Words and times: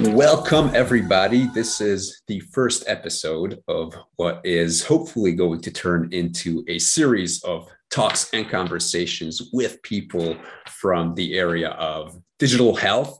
Welcome, 0.00 0.70
everybody. 0.74 1.46
This 1.48 1.82
is 1.82 2.22
the 2.26 2.40
first 2.40 2.84
episode 2.86 3.62
of 3.68 3.94
what 4.16 4.40
is 4.44 4.82
hopefully 4.82 5.32
going 5.32 5.60
to 5.60 5.70
turn 5.70 6.08
into 6.10 6.64
a 6.68 6.78
series 6.78 7.44
of 7.44 7.68
talks 7.90 8.30
and 8.32 8.48
conversations 8.48 9.50
with 9.52 9.82
people 9.82 10.38
from 10.66 11.14
the 11.16 11.36
area 11.36 11.70
of 11.72 12.18
digital 12.38 12.74
health. 12.74 13.18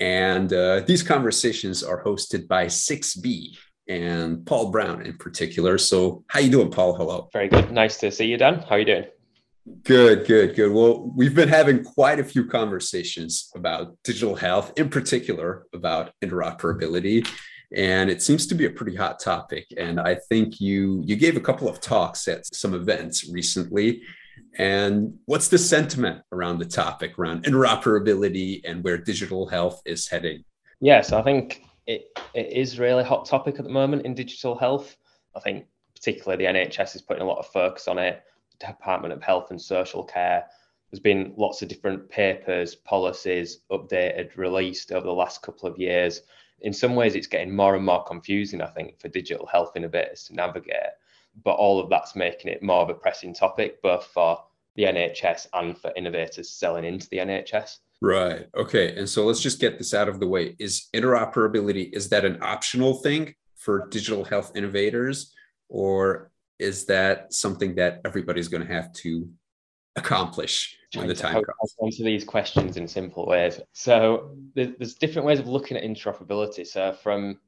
And 0.00 0.52
uh, 0.52 0.80
these 0.80 1.04
conversations 1.04 1.84
are 1.84 2.02
hosted 2.02 2.48
by 2.48 2.66
6B 2.66 3.56
and 3.88 4.44
Paul 4.44 4.72
Brown 4.72 5.02
in 5.02 5.16
particular. 5.18 5.78
So, 5.78 6.24
how 6.26 6.40
you 6.40 6.50
doing, 6.50 6.72
Paul? 6.72 6.96
Hello. 6.96 7.28
Very 7.32 7.48
good. 7.48 7.70
Nice 7.70 7.98
to 7.98 8.10
see 8.10 8.26
you, 8.26 8.36
Dan. 8.36 8.64
How 8.68 8.74
are 8.74 8.78
you 8.80 8.84
doing? 8.84 9.04
Good, 9.82 10.26
good, 10.26 10.54
good. 10.54 10.72
Well, 10.72 11.12
we've 11.16 11.34
been 11.34 11.48
having 11.48 11.82
quite 11.82 12.20
a 12.20 12.24
few 12.24 12.46
conversations 12.46 13.50
about 13.56 13.96
digital 14.04 14.36
health, 14.36 14.72
in 14.76 14.88
particular 14.88 15.66
about 15.74 16.12
interoperability, 16.24 17.28
and 17.74 18.08
it 18.08 18.22
seems 18.22 18.46
to 18.46 18.54
be 18.54 18.66
a 18.66 18.70
pretty 18.70 18.94
hot 18.94 19.18
topic. 19.18 19.66
And 19.76 19.98
I 19.98 20.16
think 20.28 20.60
you 20.60 21.02
you 21.04 21.16
gave 21.16 21.36
a 21.36 21.40
couple 21.40 21.68
of 21.68 21.80
talks 21.80 22.28
at 22.28 22.46
some 22.54 22.74
events 22.74 23.28
recently. 23.28 24.02
And 24.56 25.18
what's 25.24 25.48
the 25.48 25.58
sentiment 25.58 26.22
around 26.30 26.58
the 26.58 26.64
topic 26.64 27.18
around 27.18 27.44
interoperability 27.44 28.60
and 28.64 28.84
where 28.84 28.98
digital 28.98 29.48
health 29.48 29.82
is 29.84 30.08
heading? 30.08 30.44
Yes, 30.80 31.12
I 31.12 31.22
think 31.22 31.64
it, 31.88 32.06
it 32.34 32.52
is 32.52 32.78
really 32.78 33.02
hot 33.02 33.26
topic 33.26 33.58
at 33.58 33.64
the 33.64 33.70
moment 33.70 34.06
in 34.06 34.14
digital 34.14 34.56
health. 34.56 34.96
I 35.34 35.40
think 35.40 35.66
particularly 35.94 36.44
the 36.44 36.52
NHS 36.52 36.94
is 36.94 37.02
putting 37.02 37.22
a 37.22 37.26
lot 37.26 37.38
of 37.38 37.46
focus 37.46 37.88
on 37.88 37.98
it 37.98 38.22
Department 38.58 39.12
of 39.12 39.22
Health 39.22 39.50
and 39.50 39.60
Social 39.60 40.04
Care. 40.04 40.46
There's 40.90 41.00
been 41.00 41.34
lots 41.36 41.62
of 41.62 41.68
different 41.68 42.08
papers, 42.08 42.74
policies 42.74 43.58
updated, 43.70 44.36
released 44.36 44.92
over 44.92 45.06
the 45.06 45.12
last 45.12 45.42
couple 45.42 45.68
of 45.68 45.78
years. 45.78 46.22
In 46.60 46.72
some 46.72 46.94
ways, 46.94 47.14
it's 47.14 47.26
getting 47.26 47.54
more 47.54 47.74
and 47.74 47.84
more 47.84 48.04
confusing, 48.04 48.62
I 48.62 48.66
think, 48.66 49.00
for 49.00 49.08
digital 49.08 49.46
health 49.46 49.76
innovators 49.76 50.24
to 50.24 50.34
navigate. 50.34 50.94
But 51.44 51.56
all 51.56 51.80
of 51.80 51.90
that's 51.90 52.16
making 52.16 52.50
it 52.50 52.62
more 52.62 52.80
of 52.80 52.88
a 52.88 52.94
pressing 52.94 53.34
topic, 53.34 53.82
both 53.82 54.04
for 54.06 54.42
the 54.76 54.84
NHS 54.84 55.48
and 55.52 55.76
for 55.76 55.92
innovators 55.96 56.50
selling 56.50 56.84
into 56.84 57.08
the 57.10 57.18
NHS. 57.18 57.78
Right. 58.00 58.46
Okay. 58.54 58.94
And 58.96 59.08
so 59.08 59.24
let's 59.24 59.40
just 59.40 59.60
get 59.60 59.78
this 59.78 59.94
out 59.94 60.08
of 60.08 60.20
the 60.20 60.26
way. 60.26 60.54
Is 60.58 60.88
interoperability 60.94 61.92
is 61.92 62.10
that 62.10 62.24
an 62.24 62.38
optional 62.42 62.94
thing 62.94 63.34
for 63.54 63.88
digital 63.88 64.24
health 64.24 64.52
innovators 64.54 65.32
or 65.68 66.30
is 66.58 66.86
that 66.86 67.32
something 67.32 67.74
that 67.76 68.00
everybody's 68.04 68.48
going 68.48 68.66
to 68.66 68.72
have 68.72 68.92
to 68.92 69.28
accomplish 69.96 70.76
when 70.94 71.08
the 71.08 71.14
time 71.14 71.34
comes? 71.34 71.76
Answer 71.82 72.04
these 72.04 72.24
questions 72.24 72.76
in 72.76 72.88
simple 72.88 73.26
ways. 73.26 73.60
So 73.72 74.36
there's 74.54 74.94
different 74.94 75.26
ways 75.26 75.38
of 75.38 75.48
looking 75.48 75.76
at 75.76 75.82
interoperability. 75.82 76.66
So 76.66 76.92
from 76.92 77.38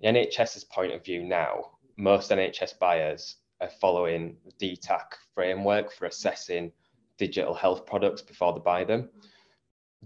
the 0.00 0.08
NHS's 0.08 0.64
point 0.64 0.92
of 0.92 1.04
view 1.04 1.24
now, 1.24 1.72
most 1.96 2.30
NHS 2.30 2.78
buyers 2.78 3.36
are 3.60 3.70
following 3.80 4.36
the 4.44 4.76
DTAC 4.76 5.04
framework 5.34 5.92
for 5.92 6.06
assessing 6.06 6.72
digital 7.18 7.54
health 7.54 7.86
products 7.86 8.22
before 8.22 8.52
they 8.52 8.60
buy 8.60 8.84
them. 8.84 9.08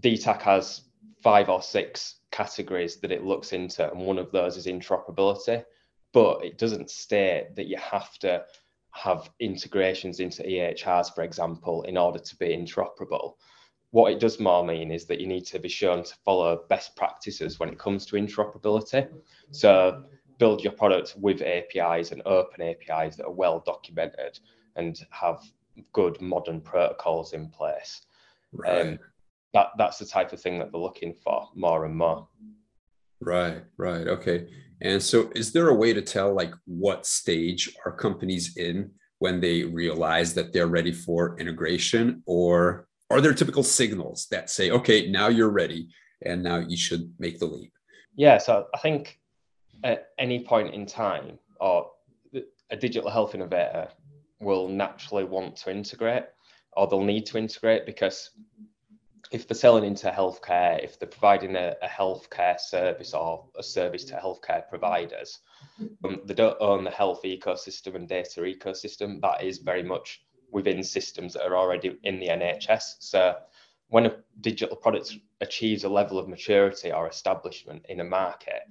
DTAC 0.01 0.41
has 0.41 0.81
five 1.23 1.49
or 1.49 1.61
six 1.61 2.19
categories 2.31 2.97
that 2.97 3.11
it 3.11 3.23
looks 3.23 3.53
into, 3.53 3.89
and 3.89 3.99
one 3.99 4.19
of 4.19 4.31
those 4.31 4.57
is 4.57 4.67
interoperability 4.67 5.63
but 6.13 6.43
it 6.43 6.57
doesn't 6.57 6.89
state 6.89 7.55
that 7.55 7.67
you 7.67 7.77
have 7.77 8.17
to 8.19 8.43
have 8.91 9.29
integrations 9.39 10.19
into 10.19 10.43
EHRs, 10.43 11.13
for 11.13 11.23
example, 11.23 11.83
in 11.83 11.97
order 11.97 12.19
to 12.19 12.35
be 12.37 12.47
interoperable. 12.47 13.33
What 13.91 14.11
it 14.11 14.19
does 14.19 14.39
more 14.39 14.65
mean 14.65 14.91
is 14.91 15.05
that 15.05 15.19
you 15.19 15.27
need 15.27 15.45
to 15.47 15.59
be 15.59 15.69
shown 15.69 16.03
to 16.03 16.15
follow 16.25 16.63
best 16.69 16.95
practices 16.95 17.59
when 17.59 17.69
it 17.69 17.79
comes 17.79 18.05
to 18.07 18.15
interoperability. 18.15 19.07
So 19.51 20.03
build 20.39 20.63
your 20.63 20.73
product 20.73 21.15
with 21.17 21.41
APIs 21.41 22.11
and 22.11 22.21
open 22.25 22.61
APIs 22.61 23.15
that 23.15 23.25
are 23.25 23.31
well 23.31 23.63
documented 23.65 24.39
and 24.75 24.99
have 25.11 25.41
good 25.93 26.19
modern 26.21 26.61
protocols 26.61 27.33
in 27.33 27.49
place. 27.49 28.01
Right. 28.51 28.81
Um, 28.81 28.99
that 29.53 29.67
that's 29.77 29.97
the 29.97 30.05
type 30.05 30.33
of 30.33 30.41
thing 30.41 30.59
that 30.59 30.71
they're 30.71 30.81
looking 30.81 31.13
for 31.13 31.47
more 31.55 31.85
and 31.85 31.95
more. 31.95 32.27
Right, 33.21 33.63
right. 33.77 34.07
Okay. 34.07 34.47
And 34.81 35.01
so 35.01 35.31
is 35.35 35.51
there 35.51 35.69
a 35.69 35.73
way 35.75 35.93
to 35.93 36.01
tell 36.01 36.33
like 36.33 36.53
what 36.65 37.05
stage 37.05 37.75
are 37.85 37.91
companies 37.91 38.57
in 38.57 38.91
when 39.19 39.41
they 39.41 39.63
realize 39.63 40.33
that 40.35 40.53
they're 40.53 40.67
ready 40.67 40.91
for 40.91 41.37
integration 41.39 42.21
or 42.27 42.87
are 43.09 43.21
there 43.21 43.33
typical 43.33 43.63
signals 43.63 44.27
that 44.31 44.49
say 44.49 44.69
okay, 44.69 45.09
now 45.09 45.29
you're 45.29 45.49
ready 45.49 45.89
and 46.25 46.43
now 46.43 46.57
you 46.57 46.77
should 46.77 47.11
make 47.17 47.39
the 47.39 47.45
leap? 47.45 47.73
Yeah, 48.15 48.37
so 48.37 48.67
I 48.73 48.77
think 48.79 49.19
at 49.83 50.09
any 50.19 50.43
point 50.43 50.73
in 50.73 50.85
time 50.85 51.39
uh, 51.61 51.63
or 51.63 51.91
a 52.69 52.75
digital 52.75 53.09
health 53.09 53.33
innovator 53.33 53.87
will 54.39 54.67
naturally 54.67 55.23
want 55.23 55.55
to 55.55 55.71
integrate 55.71 56.25
or 56.73 56.87
they'll 56.87 57.03
need 57.03 57.25
to 57.27 57.37
integrate 57.37 57.85
because 57.85 58.31
if 59.31 59.47
they're 59.47 59.55
selling 59.55 59.83
into 59.83 60.09
healthcare, 60.09 60.83
if 60.83 60.99
they're 60.99 61.07
providing 61.07 61.55
a, 61.55 61.75
a 61.81 61.87
healthcare 61.87 62.59
service 62.59 63.13
or 63.13 63.45
a 63.57 63.63
service 63.63 64.03
to 64.05 64.15
healthcare 64.15 64.67
providers, 64.69 65.39
um, 66.05 66.21
they 66.25 66.33
don't 66.33 66.57
own 66.59 66.83
the 66.83 66.91
health 66.91 67.23
ecosystem 67.23 67.95
and 67.95 68.07
data 68.07 68.41
ecosystem. 68.41 69.19
That 69.21 69.43
is 69.43 69.57
very 69.57 69.83
much 69.83 70.23
within 70.51 70.83
systems 70.83 71.33
that 71.33 71.45
are 71.45 71.57
already 71.57 71.97
in 72.03 72.19
the 72.19 72.27
NHS. 72.27 72.95
So 72.99 73.35
when 73.89 74.05
a 74.05 74.15
digital 74.41 74.77
product 74.77 75.17
achieves 75.41 75.83
a 75.83 75.89
level 75.89 76.17
of 76.17 76.27
maturity 76.27 76.91
or 76.91 77.07
establishment 77.07 77.85
in 77.89 77.99
a 77.99 78.03
market, 78.03 78.61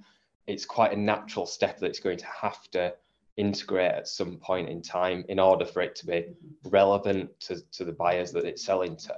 it's 0.47 0.65
quite 0.65 0.93
a 0.93 0.99
natural 0.99 1.45
step 1.45 1.79
that 1.79 1.87
it's 1.87 1.99
going 1.99 2.17
to 2.17 2.25
have 2.25 2.69
to 2.71 2.93
integrate 3.35 3.91
at 3.91 4.07
some 4.07 4.37
point 4.37 4.69
in 4.69 4.81
time 4.81 5.23
in 5.29 5.39
order 5.39 5.65
for 5.65 5.81
it 5.81 5.95
to 5.95 6.05
be 6.07 6.25
relevant 6.63 7.29
to, 7.39 7.61
to 7.71 7.85
the 7.85 7.91
buyers 7.91 8.31
that 8.31 8.45
it's 8.45 8.63
selling 8.63 8.95
to. 8.95 9.15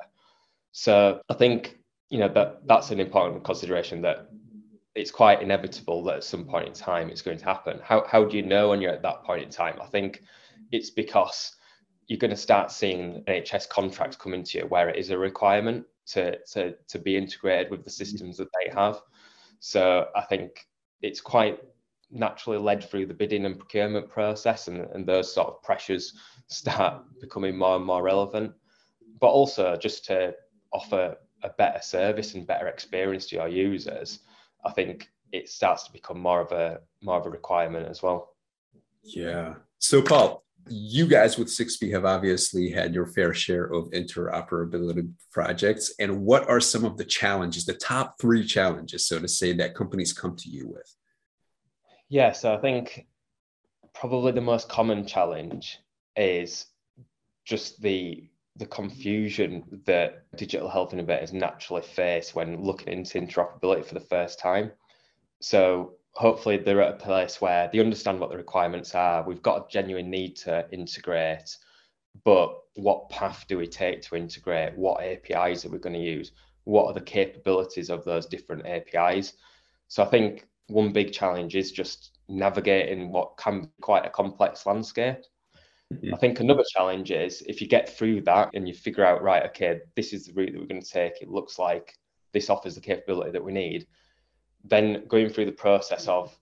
So 0.71 1.21
I 1.29 1.33
think 1.33 1.77
you 2.09 2.19
know 2.19 2.29
that 2.29 2.67
that's 2.67 2.91
an 2.91 2.99
important 2.99 3.43
consideration 3.43 4.01
that 4.01 4.29
it's 4.95 5.11
quite 5.11 5.41
inevitable 5.41 6.03
that 6.03 6.17
at 6.17 6.23
some 6.23 6.45
point 6.45 6.67
in 6.67 6.73
time 6.73 7.09
it's 7.09 7.21
going 7.21 7.37
to 7.37 7.45
happen. 7.45 7.79
How 7.83 8.05
how 8.07 8.25
do 8.25 8.37
you 8.37 8.43
know 8.43 8.69
when 8.69 8.81
you're 8.81 8.93
at 8.93 9.01
that 9.03 9.23
point 9.23 9.43
in 9.43 9.49
time? 9.49 9.79
I 9.81 9.85
think 9.85 10.23
it's 10.71 10.89
because 10.89 11.55
you're 12.07 12.19
going 12.19 12.31
to 12.31 12.37
start 12.37 12.71
seeing 12.71 13.23
NHS 13.27 13.69
contracts 13.69 14.15
coming 14.15 14.43
to 14.43 14.57
you 14.57 14.65
where 14.65 14.89
it 14.89 14.97
is 14.97 15.11
a 15.11 15.17
requirement 15.17 15.85
to 16.07 16.37
to 16.51 16.75
to 16.87 16.99
be 16.99 17.15
integrated 17.15 17.71
with 17.71 17.83
the 17.83 17.89
mm-hmm. 17.89 18.03
systems 18.03 18.37
that 18.37 18.49
they 18.59 18.71
have. 18.73 18.99
So 19.59 20.07
I 20.15 20.21
think 20.21 20.67
it's 21.01 21.21
quite 21.21 21.59
naturally 22.11 22.57
led 22.57 22.83
through 22.83 23.05
the 23.05 23.13
bidding 23.13 23.45
and 23.45 23.57
procurement 23.57 24.09
process 24.09 24.67
and, 24.67 24.79
and 24.93 25.05
those 25.05 25.31
sort 25.31 25.47
of 25.47 25.61
pressures 25.61 26.15
start 26.47 27.03
becoming 27.21 27.57
more 27.57 27.75
and 27.75 27.85
more 27.85 28.01
relevant. 28.01 28.53
But 29.19 29.27
also 29.27 29.75
just 29.75 30.05
to 30.05 30.33
offer 30.71 31.17
a 31.43 31.49
better 31.49 31.81
service 31.81 32.35
and 32.35 32.47
better 32.47 32.67
experience 32.67 33.27
to 33.27 33.35
your 33.35 33.47
users, 33.47 34.19
I 34.65 34.71
think 34.71 35.09
it 35.31 35.49
starts 35.49 35.83
to 35.83 35.91
become 35.91 36.19
more 36.19 36.41
of 36.41 36.51
a 36.51 36.81
more 37.01 37.19
of 37.19 37.25
a 37.25 37.29
requirement 37.29 37.87
as 37.87 38.01
well. 38.01 38.35
Yeah. 39.03 39.55
So 39.79 40.01
Paul, 40.01 40.43
you 40.67 41.07
guys 41.07 41.37
with 41.37 41.47
6B 41.47 41.91
have 41.91 42.05
obviously 42.05 42.69
had 42.69 42.93
your 42.93 43.05
fair 43.05 43.33
share 43.33 43.65
of 43.65 43.89
interoperability 43.91 45.11
projects. 45.31 45.93
And 45.99 46.25
what 46.25 46.47
are 46.49 46.59
some 46.59 46.85
of 46.85 46.97
the 46.97 47.05
challenges, 47.05 47.65
the 47.65 47.73
top 47.73 48.19
three 48.19 48.45
challenges, 48.45 49.07
so 49.07 49.19
to 49.19 49.27
say, 49.27 49.53
that 49.53 49.75
companies 49.75 50.13
come 50.13 50.35
to 50.35 50.49
you 50.49 50.67
with? 50.67 50.95
Yeah, 52.09 52.31
so 52.31 52.53
I 52.53 52.57
think 52.57 53.07
probably 53.93 54.31
the 54.31 54.41
most 54.41 54.69
common 54.69 55.05
challenge 55.05 55.79
is 56.15 56.65
just 57.45 57.81
the 57.81 58.29
the 58.59 58.65
confusion 58.65 59.63
that 59.85 60.25
digital 60.35 60.69
health 60.69 60.93
innovators 60.93 61.31
naturally 61.31 61.81
face 61.81 62.35
when 62.35 62.61
looking 62.61 62.89
into 62.89 63.19
interoperability 63.19 63.85
for 63.85 63.93
the 63.93 64.01
first 64.01 64.37
time. 64.37 64.69
So 65.39 65.93
hopefully 66.11 66.57
they're 66.57 66.81
at 66.81 66.95
a 66.95 67.05
place 67.05 67.39
where 67.39 67.69
they 67.71 67.79
understand 67.79 68.19
what 68.19 68.29
the 68.29 68.37
requirements 68.37 68.93
are. 68.93 69.23
We've 69.23 69.41
got 69.41 69.65
a 69.65 69.71
genuine 69.71 70.09
need 70.09 70.35
to 70.37 70.69
integrate, 70.73 71.55
but 72.25 72.53
what 72.75 73.09
path 73.09 73.45
do 73.47 73.57
we 73.57 73.65
take 73.65 74.01
to 74.03 74.17
integrate? 74.17 74.77
What 74.77 75.01
APIs 75.01 75.65
are 75.65 75.69
we 75.69 75.79
going 75.79 75.95
to 75.95 75.99
use? 75.99 76.33
What 76.65 76.87
are 76.87 76.93
the 76.93 77.01
capabilities 77.01 77.89
of 77.89 78.03
those 78.03 78.25
different 78.25 78.65
APIs? 78.65 79.33
So 79.87 80.03
I 80.03 80.07
think 80.07 80.47
one 80.67 80.91
big 80.91 81.13
challenge 81.13 81.55
is 81.55 81.71
just 81.71 82.19
navigating 82.27 83.13
what 83.13 83.37
can 83.37 83.61
be 83.61 83.69
quite 83.79 84.05
a 84.05 84.09
complex 84.09 84.65
landscape. 84.65 85.19
Mm-hmm. 85.93 86.13
I 86.13 86.17
think 86.17 86.39
another 86.39 86.63
challenge 86.71 87.11
is 87.11 87.41
if 87.47 87.61
you 87.61 87.67
get 87.67 87.89
through 87.89 88.21
that 88.21 88.51
and 88.53 88.67
you 88.67 88.73
figure 88.73 89.05
out, 89.05 89.23
right, 89.23 89.45
okay, 89.47 89.79
this 89.95 90.13
is 90.13 90.25
the 90.25 90.33
route 90.33 90.53
that 90.53 90.59
we're 90.59 90.67
going 90.67 90.81
to 90.81 90.89
take, 90.89 91.21
it 91.21 91.29
looks 91.29 91.57
like 91.57 91.97
this 92.31 92.49
offers 92.49 92.75
the 92.75 92.81
capability 92.81 93.31
that 93.31 93.43
we 93.43 93.51
need, 93.51 93.87
then 94.63 95.05
going 95.07 95.29
through 95.29 95.45
the 95.45 95.51
process 95.51 96.07
of 96.07 96.37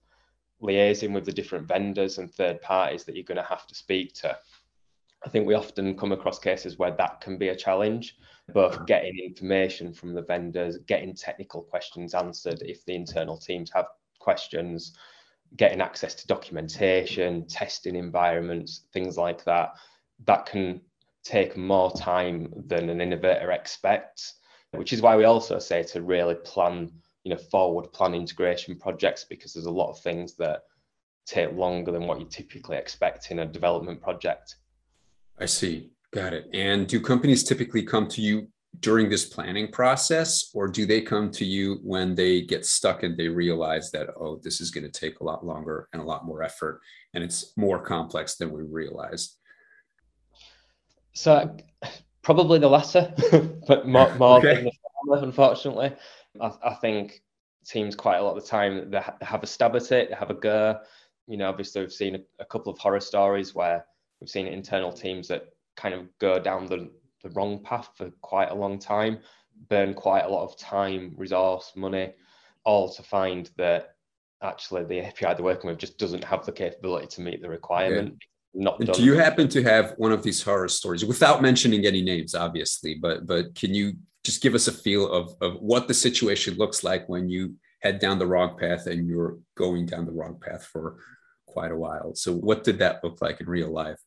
liaising 0.62 1.12
with 1.12 1.24
the 1.24 1.32
different 1.32 1.66
vendors 1.66 2.18
and 2.18 2.30
third 2.32 2.60
parties 2.60 3.04
that 3.04 3.14
you're 3.14 3.24
going 3.24 3.36
to 3.36 3.42
have 3.42 3.66
to 3.66 3.74
speak 3.74 4.12
to. 4.12 4.36
I 5.24 5.28
think 5.28 5.46
we 5.46 5.54
often 5.54 5.96
come 5.96 6.12
across 6.12 6.38
cases 6.38 6.78
where 6.78 6.94
that 6.96 7.20
can 7.20 7.38
be 7.38 7.48
a 7.48 7.56
challenge 7.56 8.16
both 8.52 8.86
getting 8.86 9.18
information 9.18 9.92
from 9.92 10.14
the 10.14 10.22
vendors, 10.22 10.78
getting 10.86 11.14
technical 11.14 11.62
questions 11.62 12.14
answered 12.14 12.62
if 12.62 12.84
the 12.84 12.94
internal 12.94 13.36
teams 13.36 13.70
have 13.74 13.86
questions, 14.18 14.96
getting 15.56 15.80
access 15.80 16.14
to 16.14 16.26
documentation, 16.26 17.46
testing 17.46 17.96
environments, 17.96 18.86
things 18.92 19.16
like 19.16 19.44
that. 19.44 19.74
That 20.24 20.46
can 20.46 20.80
take 21.24 21.56
more 21.56 21.90
time 21.92 22.52
than 22.66 22.88
an 22.90 23.00
innovator 23.00 23.50
expects, 23.50 24.34
which 24.72 24.92
is 24.92 25.02
why 25.02 25.16
we 25.16 25.24
also 25.24 25.58
say 25.58 25.82
to 25.82 26.02
really 26.02 26.34
plan, 26.34 26.90
you 27.24 27.30
know, 27.30 27.40
forward 27.50 27.92
plan 27.92 28.14
integration 28.14 28.78
projects 28.78 29.24
because 29.24 29.52
there's 29.52 29.66
a 29.66 29.70
lot 29.70 29.90
of 29.90 30.00
things 30.00 30.34
that 30.34 30.62
take 31.26 31.52
longer 31.52 31.92
than 31.92 32.06
what 32.06 32.20
you 32.20 32.26
typically 32.26 32.76
expect 32.76 33.30
in 33.30 33.40
a 33.40 33.46
development 33.46 34.00
project. 34.00 34.56
I 35.38 35.46
see. 35.46 35.90
Got 36.10 36.32
it. 36.32 36.48
And 36.54 36.86
do 36.86 37.00
companies 37.00 37.44
typically 37.44 37.82
come 37.82 38.08
to 38.08 38.22
you 38.22 38.48
during 38.80 39.08
this 39.08 39.26
planning 39.26 39.70
process, 39.70 40.50
or 40.54 40.68
do 40.68 40.86
they 40.86 41.00
come 41.00 41.30
to 41.32 41.44
you 41.44 41.80
when 41.82 42.14
they 42.14 42.42
get 42.42 42.64
stuck 42.64 43.02
and 43.02 43.16
they 43.16 43.28
realize 43.28 43.90
that, 43.90 44.08
oh, 44.20 44.40
this 44.42 44.60
is 44.60 44.70
going 44.70 44.84
to 44.84 45.00
take 45.00 45.20
a 45.20 45.24
lot 45.24 45.44
longer 45.44 45.88
and 45.92 46.00
a 46.00 46.04
lot 46.04 46.26
more 46.26 46.42
effort, 46.42 46.80
and 47.14 47.24
it's 47.24 47.56
more 47.56 47.80
complex 47.80 48.36
than 48.36 48.50
we 48.50 48.62
realized? 48.62 49.36
So, 51.12 51.56
probably 52.22 52.58
the 52.58 52.68
latter, 52.68 53.12
but 53.66 53.88
more, 53.88 54.14
more 54.18 54.38
okay. 54.38 54.54
than 54.54 54.64
the 54.64 54.72
former, 54.92 55.24
unfortunately. 55.24 55.92
I, 56.40 56.52
I, 56.62 56.74
think 56.74 57.22
teams 57.66 57.96
quite 57.96 58.18
a 58.18 58.22
lot 58.22 58.36
of 58.36 58.44
the 58.44 58.48
time 58.48 58.90
they, 58.90 59.02
have 59.22 59.42
a 59.42 59.46
stab 59.46 59.74
at 59.74 59.90
it, 59.90 60.10
they 60.10 60.14
have 60.14 60.30
a 60.30 60.34
go. 60.34 60.78
You 61.26 61.36
know, 61.36 61.48
obviously, 61.48 61.80
we've 61.80 61.92
seen 61.92 62.14
a, 62.14 62.20
a 62.38 62.44
couple 62.44 62.72
of 62.72 62.78
horror 62.78 63.00
stories 63.00 63.54
where 63.54 63.84
we've 64.20 64.30
seen 64.30 64.46
internal 64.46 64.92
teams 64.92 65.26
that 65.28 65.46
kind 65.76 65.94
of 65.94 66.06
go 66.18 66.38
down 66.38 66.66
the, 66.66 66.90
the 67.22 67.30
wrong 67.30 67.62
path 67.62 67.90
for 67.96 68.10
quite 68.22 68.50
a 68.50 68.54
long 68.54 68.78
time, 68.78 69.18
burn 69.68 69.94
quite 69.94 70.24
a 70.24 70.28
lot 70.28 70.44
of 70.44 70.56
time, 70.56 71.12
resource, 71.16 71.72
money, 71.76 72.14
all 72.64 72.92
to 72.92 73.02
find 73.02 73.50
that 73.56 73.94
actually 74.42 74.84
the 74.84 75.00
API 75.00 75.34
they're 75.34 75.42
working 75.42 75.68
with 75.68 75.78
just 75.78 75.98
doesn't 75.98 76.24
have 76.24 76.46
the 76.46 76.52
capability 76.52 77.06
to 77.06 77.20
meet 77.20 77.42
the 77.42 77.48
requirement. 77.48 78.08
Okay. 78.08 78.18
Not 78.54 78.80
do 78.80 79.04
you 79.04 79.14
happen 79.14 79.46
to 79.50 79.62
have 79.62 79.94
one 79.98 80.10
of 80.10 80.22
these 80.22 80.42
horror 80.42 80.68
stories 80.68 81.04
without 81.04 81.42
mentioning 81.42 81.84
any 81.84 82.02
names, 82.02 82.34
obviously, 82.34 82.94
but 82.94 83.26
but 83.26 83.54
can 83.54 83.74
you 83.74 83.92
just 84.24 84.42
give 84.42 84.54
us 84.54 84.68
a 84.68 84.72
feel 84.72 85.10
of, 85.12 85.34
of 85.40 85.60
what 85.60 85.86
the 85.86 85.94
situation 85.94 86.56
looks 86.56 86.82
like 86.82 87.08
when 87.08 87.28
you 87.28 87.54
head 87.80 87.98
down 87.98 88.18
the 88.18 88.26
wrong 88.26 88.56
path 88.58 88.86
and 88.86 89.06
you're 89.06 89.38
going 89.56 89.86
down 89.86 90.06
the 90.06 90.12
wrong 90.12 90.38
path 90.40 90.66
for 90.66 90.96
quite 91.46 91.70
a 91.70 91.76
while. 91.76 92.14
So 92.14 92.34
what 92.34 92.64
did 92.64 92.78
that 92.78 93.02
look 93.04 93.22
like 93.22 93.40
in 93.40 93.48
real 93.48 93.70
life? 93.70 94.00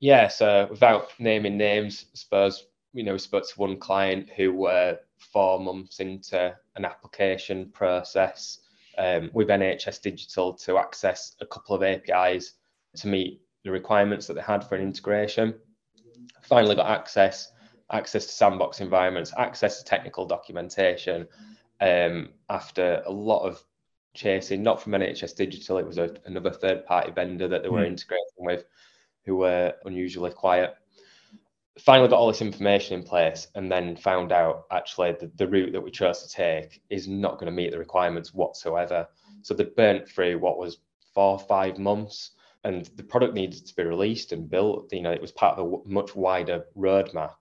Yeah, 0.00 0.28
so 0.28 0.68
without 0.70 1.08
naming 1.18 1.56
names, 1.56 2.06
I 2.12 2.16
suppose 2.16 2.66
you 2.92 3.02
know 3.02 3.12
we 3.12 3.18
spoke 3.18 3.48
to 3.48 3.60
one 3.60 3.78
client 3.78 4.30
who 4.30 4.52
were 4.52 4.98
four 5.18 5.60
months 5.60 6.00
into 6.00 6.56
an 6.76 6.84
application 6.84 7.70
process 7.70 8.60
um, 8.96 9.30
with 9.32 9.48
NHS 9.48 10.02
Digital 10.02 10.52
to 10.54 10.78
access 10.78 11.36
a 11.40 11.46
couple 11.46 11.74
of 11.74 11.82
APIs 11.82 12.54
to 12.96 13.08
meet 13.08 13.40
the 13.64 13.70
requirements 13.70 14.26
that 14.26 14.34
they 14.34 14.42
had 14.42 14.64
for 14.64 14.76
an 14.76 14.82
integration. 14.82 15.54
Finally 16.42 16.76
got 16.76 16.90
access, 16.90 17.52
access 17.90 18.26
to 18.26 18.32
sandbox 18.32 18.80
environments, 18.80 19.32
access 19.36 19.78
to 19.78 19.84
technical 19.84 20.24
documentation. 20.24 21.26
Um, 21.80 22.30
after 22.48 23.02
a 23.06 23.10
lot 23.10 23.44
of 23.44 23.62
chasing, 24.14 24.62
not 24.62 24.80
from 24.80 24.92
NHS 24.92 25.36
Digital, 25.36 25.78
it 25.78 25.86
was 25.86 25.98
a, 25.98 26.14
another 26.24 26.50
third 26.50 26.86
party 26.86 27.12
vendor 27.12 27.48
that 27.48 27.62
they 27.62 27.68
were 27.68 27.82
mm. 27.82 27.88
integrating 27.88 28.24
with 28.38 28.64
who 29.28 29.36
were 29.36 29.74
unusually 29.84 30.30
quiet. 30.30 30.74
Finally, 31.78 32.08
got 32.08 32.16
all 32.16 32.26
this 32.26 32.40
information 32.40 32.98
in 32.98 33.06
place, 33.06 33.46
and 33.54 33.70
then 33.70 33.94
found 33.94 34.32
out 34.32 34.64
actually 34.72 35.12
the, 35.12 35.30
the 35.36 35.46
route 35.46 35.70
that 35.72 35.80
we 35.80 35.90
chose 35.90 36.22
to 36.22 36.28
take 36.28 36.80
is 36.88 37.06
not 37.06 37.34
going 37.34 37.46
to 37.46 37.52
meet 37.52 37.70
the 37.70 37.78
requirements 37.78 38.32
whatsoever. 38.32 39.06
So 39.42 39.54
they 39.54 39.64
burnt 39.64 40.08
through 40.08 40.38
what 40.38 40.58
was 40.58 40.78
four 41.14 41.38
five 41.38 41.78
months, 41.78 42.32
and 42.64 42.86
the 42.96 43.02
product 43.04 43.34
needed 43.34 43.66
to 43.66 43.76
be 43.76 43.84
released 43.84 44.32
and 44.32 44.48
built. 44.48 44.92
You 44.92 45.02
know, 45.02 45.12
it 45.12 45.20
was 45.20 45.30
part 45.30 45.58
of 45.58 45.72
a 45.72 45.88
much 45.88 46.16
wider 46.16 46.64
roadmap, 46.76 47.34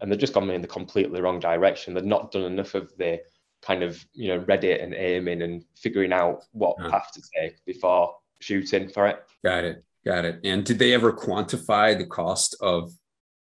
and 0.00 0.10
they've 0.10 0.18
just 0.18 0.32
gone 0.32 0.48
in 0.50 0.62
the 0.62 0.68
completely 0.68 1.20
wrong 1.20 1.40
direction. 1.40 1.94
They've 1.94 2.04
not 2.04 2.30
done 2.30 2.44
enough 2.44 2.74
of 2.74 2.96
the 2.96 3.20
kind 3.60 3.82
of 3.82 4.06
you 4.14 4.28
know 4.28 4.40
Reddit 4.44 4.82
and 4.82 4.94
aiming 4.94 5.42
and 5.42 5.64
figuring 5.76 6.12
out 6.12 6.44
what 6.52 6.76
yeah. 6.80 6.90
path 6.90 7.10
to 7.14 7.22
take 7.36 7.62
before 7.64 8.14
shooting 8.40 8.88
for 8.88 9.08
it. 9.08 9.18
Got 9.44 9.64
it. 9.64 9.84
Got 10.08 10.24
it. 10.24 10.40
And 10.42 10.64
did 10.64 10.78
they 10.78 10.94
ever 10.94 11.12
quantify 11.12 11.96
the 11.96 12.06
cost 12.06 12.56
of 12.62 12.90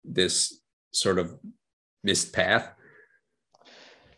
this 0.05 0.61
sort 0.91 1.17
of 1.17 1.39
missed 2.03 2.33
path? 2.33 2.69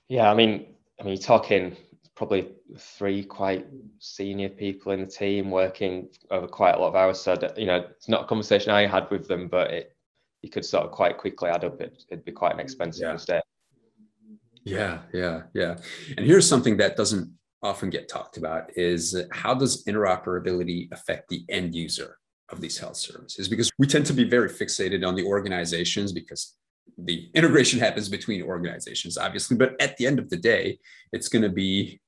Yeah, 0.10 0.30
I 0.30 0.34
mean, 0.34 0.66
I 1.00 1.04
mean, 1.04 1.14
you're 1.14 1.24
talking 1.24 1.78
probably 2.16 2.50
three 2.78 3.24
quite 3.24 3.66
senior 4.00 4.50
people 4.50 4.92
in 4.92 5.00
the 5.00 5.08
team 5.08 5.52
working 5.52 6.10
over 6.32 6.46
quite 6.46 6.76
a 6.76 6.80
lot 6.80 6.90
of 6.90 6.96
hours. 6.98 7.22
So 7.22 7.34
that, 7.38 7.58
you 7.58 7.66
know, 7.66 7.78
it's 7.78 8.10
not 8.10 8.26
a 8.26 8.28
conversation 8.28 8.72
I 8.72 8.88
had 8.88 9.10
with 9.10 9.30
them, 9.30 9.48
but 9.48 9.72
it 9.72 9.96
you 10.42 10.50
could 10.50 10.66
sort 10.66 10.84
of 10.84 10.92
quite 10.92 11.18
quickly 11.18 11.50
add 11.50 11.64
up. 11.64 11.80
It, 11.80 12.04
it'd 12.10 12.26
be 12.26 12.34
quite 12.34 12.56
an 12.56 12.60
expensive 12.60 13.04
yeah. 13.04 13.14
mistake. 13.14 13.44
Yeah, 14.66 15.00
yeah, 15.14 15.44
yeah. 15.54 15.78
And 16.18 16.26
here's 16.26 16.50
something 16.50 16.76
that 16.76 16.98
doesn't 16.98 17.32
often 17.62 17.90
get 17.90 18.10
talked 18.10 18.36
about: 18.36 18.78
is 18.78 19.16
how 19.32 19.54
does 19.54 19.86
interoperability 19.86 20.92
affect 20.92 21.30
the 21.30 21.46
end 21.48 21.74
user? 21.74 22.18
Of 22.54 22.62
these 22.62 22.78
health 22.78 22.96
services 22.96 23.50
because 23.50 23.70
we 23.78 23.86
tend 23.86 24.06
to 24.06 24.14
be 24.14 24.24
very 24.24 24.50
fixated 24.50 25.06
on 25.06 25.16
the 25.16 25.26
organizations 25.26 26.14
because 26.14 26.56
the 26.98 27.30
integration 27.34 27.80
happens 27.86 28.08
between 28.08 28.42
organizations 28.42 29.18
obviously. 29.18 29.58
But 29.58 29.76
at 29.82 29.98
the 29.98 30.08
end 30.08 30.20
of 30.20 30.30
the 30.30 30.38
day 30.38 30.80
it's 31.12 31.28
going 31.28 31.42
to 31.42 31.50
be 31.50 32.00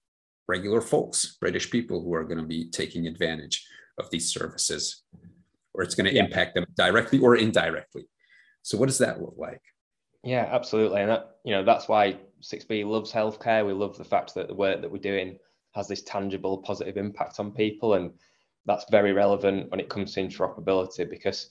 regular 0.47 0.79
folks 0.79 1.37
british 1.41 1.71
people 1.71 2.01
who 2.01 2.13
are 2.13 2.23
going 2.23 2.37
to 2.37 2.45
be 2.45 2.69
taking 2.69 3.07
advantage 3.07 3.67
of 3.97 4.09
these 4.11 4.31
services 4.31 5.03
or 5.73 5.83
it's 5.83 5.95
going 5.95 6.05
to 6.05 6.13
yeah. 6.13 6.23
impact 6.23 6.55
them 6.55 6.65
directly 6.77 7.19
or 7.19 7.35
indirectly. 7.35 8.07
So 8.61 8.77
what 8.77 8.85
does 8.87 8.99
that 8.99 9.21
look 9.21 9.35
like? 9.37 9.61
Yeah 10.23 10.47
absolutely. 10.49 11.01
And 11.01 11.09
that 11.09 11.37
you 11.43 11.53
know 11.53 11.63
that's 11.63 11.87
why 11.87 12.17
6b 12.41 12.85
loves 12.85 13.11
healthcare. 13.11 13.65
We 13.65 13.73
love 13.73 13.97
the 13.97 14.03
fact 14.03 14.35
that 14.35 14.47
the 14.47 14.53
work 14.53 14.81
that 14.81 14.91
we're 14.91 14.97
doing 14.99 15.37
has 15.75 15.87
this 15.87 16.03
tangible 16.03 16.59
positive 16.59 16.97
impact 16.97 17.39
on 17.39 17.51
people. 17.51 17.95
And 17.95 18.11
that's 18.65 18.85
very 18.89 19.13
relevant 19.13 19.69
when 19.69 19.79
it 19.79 19.89
comes 19.89 20.13
to 20.13 20.21
interoperability 20.21 21.09
because 21.09 21.49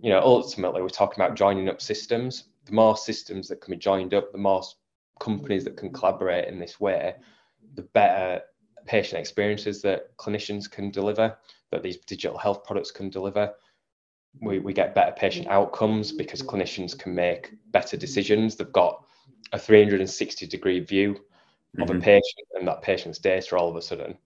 you 0.00 0.10
know 0.10 0.20
ultimately 0.20 0.82
we're 0.82 0.88
talking 0.88 1.22
about 1.22 1.36
joining 1.36 1.68
up 1.68 1.80
systems 1.80 2.44
the 2.66 2.72
more 2.72 2.96
systems 2.96 3.48
that 3.48 3.60
can 3.60 3.72
be 3.72 3.78
joined 3.78 4.14
up 4.14 4.32
the 4.32 4.38
more 4.38 4.62
companies 5.20 5.64
that 5.64 5.76
can 5.76 5.92
collaborate 5.92 6.48
in 6.48 6.58
this 6.58 6.80
way 6.80 7.14
the 7.74 7.82
better 7.82 8.40
patient 8.86 9.20
experiences 9.20 9.80
that 9.82 10.16
clinicians 10.16 10.70
can 10.70 10.90
deliver 10.90 11.36
that 11.70 11.82
these 11.82 11.98
digital 11.98 12.36
health 12.36 12.64
products 12.64 12.90
can 12.90 13.08
deliver 13.08 13.52
we, 14.40 14.58
we 14.58 14.72
get 14.72 14.96
better 14.96 15.12
patient 15.12 15.46
outcomes 15.46 16.10
because 16.10 16.42
clinicians 16.42 16.98
can 16.98 17.14
make 17.14 17.52
better 17.70 17.96
decisions 17.96 18.56
they've 18.56 18.72
got 18.72 19.04
a 19.52 19.58
360 19.58 20.46
degree 20.46 20.80
view 20.80 21.14
mm-hmm. 21.14 21.82
of 21.82 21.90
a 21.90 21.92
mm-hmm. 21.92 22.02
patient 22.02 22.48
and 22.58 22.66
that 22.66 22.82
patient's 22.82 23.18
data 23.18 23.56
all 23.56 23.68
of 23.68 23.76
a 23.76 23.82
sudden 23.82 24.16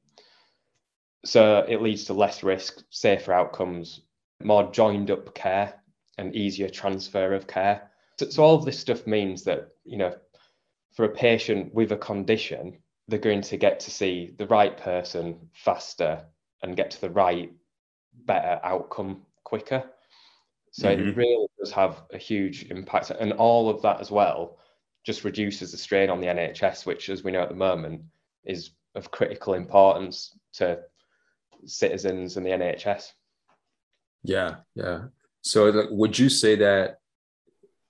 so 1.25 1.65
it 1.69 1.83
leads 1.83 2.05
to 2.05 2.15
less 2.15 2.43
risk, 2.43 2.83
safer 2.91 3.33
outcomes, 3.33 4.01
more 4.43 4.71
joined 4.71 5.11
up 5.11 5.35
care, 5.35 5.75
and 6.19 6.35
easier 6.35 6.69
transfer 6.69 7.35
of 7.35 7.47
care. 7.47 7.91
So, 8.19 8.29
so 8.31 8.43
all 8.43 8.55
of 8.55 8.65
this 8.65 8.79
stuff 8.79 9.07
means 9.07 9.45
that, 9.45 9.69
you 9.85 9.97
know, 9.97 10.15
for 10.95 11.05
a 11.05 11.09
patient 11.09 11.73
with 11.75 11.93
a 11.93 11.97
condition, 11.97 12.79
they're 13.07 13.19
going 13.19 13.43
to 13.43 13.57
get 13.57 13.81
to 13.81 13.91
see 13.91 14.35
the 14.37 14.47
right 14.47 14.77
person 14.77 15.49
faster 15.53 16.25
and 16.63 16.77
get 16.77 16.91
to 16.91 17.01
the 17.01 17.11
right, 17.11 17.53
better 18.25 18.61
outcome 18.65 19.23
quicker. 19.45 19.85
So 20.73 20.89
mm-hmm. 20.89 21.09
it 21.09 21.17
really 21.17 21.47
does 21.59 21.73
have 21.73 22.03
a 22.13 22.19
huge 22.19 22.65
impact. 22.71 23.11
And 23.11 23.33
all 23.33 23.71
of 23.71 23.81
that 23.83 24.01
as 24.01 24.11
well 24.11 24.59
just 25.05 25.25
reduces 25.25 25.73
the 25.73 25.79
strain 25.79 26.11
on 26.11 26.21
the 26.21 26.27
NHS, 26.27 26.85
which, 26.85 27.09
as 27.09 27.25
we 27.25 27.33
know 27.33 27.43
at 27.43 27.49
the 27.49 27.55
moment, 27.55 28.03
is 28.45 28.71
of 28.95 29.11
critical 29.11 29.55
importance 29.55 30.37
to 30.55 30.81
citizens 31.67 32.37
and 32.37 32.45
the 32.45 32.51
NHS. 32.51 33.13
Yeah, 34.23 34.57
yeah. 34.75 35.05
So, 35.43 35.87
would 35.91 36.19
you 36.19 36.29
say 36.29 36.57
that 36.57 36.99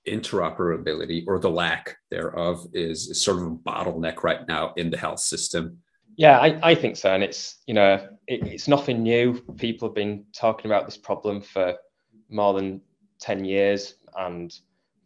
interoperability 0.07 1.25
or 1.27 1.39
the 1.39 1.51
lack 1.51 1.97
thereof 2.11 2.67
is, 2.73 3.09
is 3.09 3.23
sort 3.23 3.39
of 3.39 3.45
a 3.45 3.51
bottleneck 3.51 4.23
right 4.23 4.47
now 4.47 4.73
in 4.77 4.91
the 4.91 4.97
health 4.97 5.21
system? 5.21 5.79
Yeah, 6.17 6.39
I, 6.39 6.71
I 6.71 6.75
think 6.75 6.97
so. 6.97 7.15
And 7.15 7.23
it's, 7.23 7.59
you 7.67 7.75
know, 7.75 7.95
it, 8.27 8.47
it's 8.47 8.69
nothing 8.69 9.03
new. 9.03 9.41
People 9.57 9.89
have 9.89 9.95
been 9.95 10.25
talking 10.35 10.71
about 10.71 10.85
this 10.85 10.97
problem 10.97 11.41
for 11.41 11.75
more 12.29 12.55
than 12.55 12.81
10 13.21 13.45
years, 13.45 13.95
and 14.17 14.53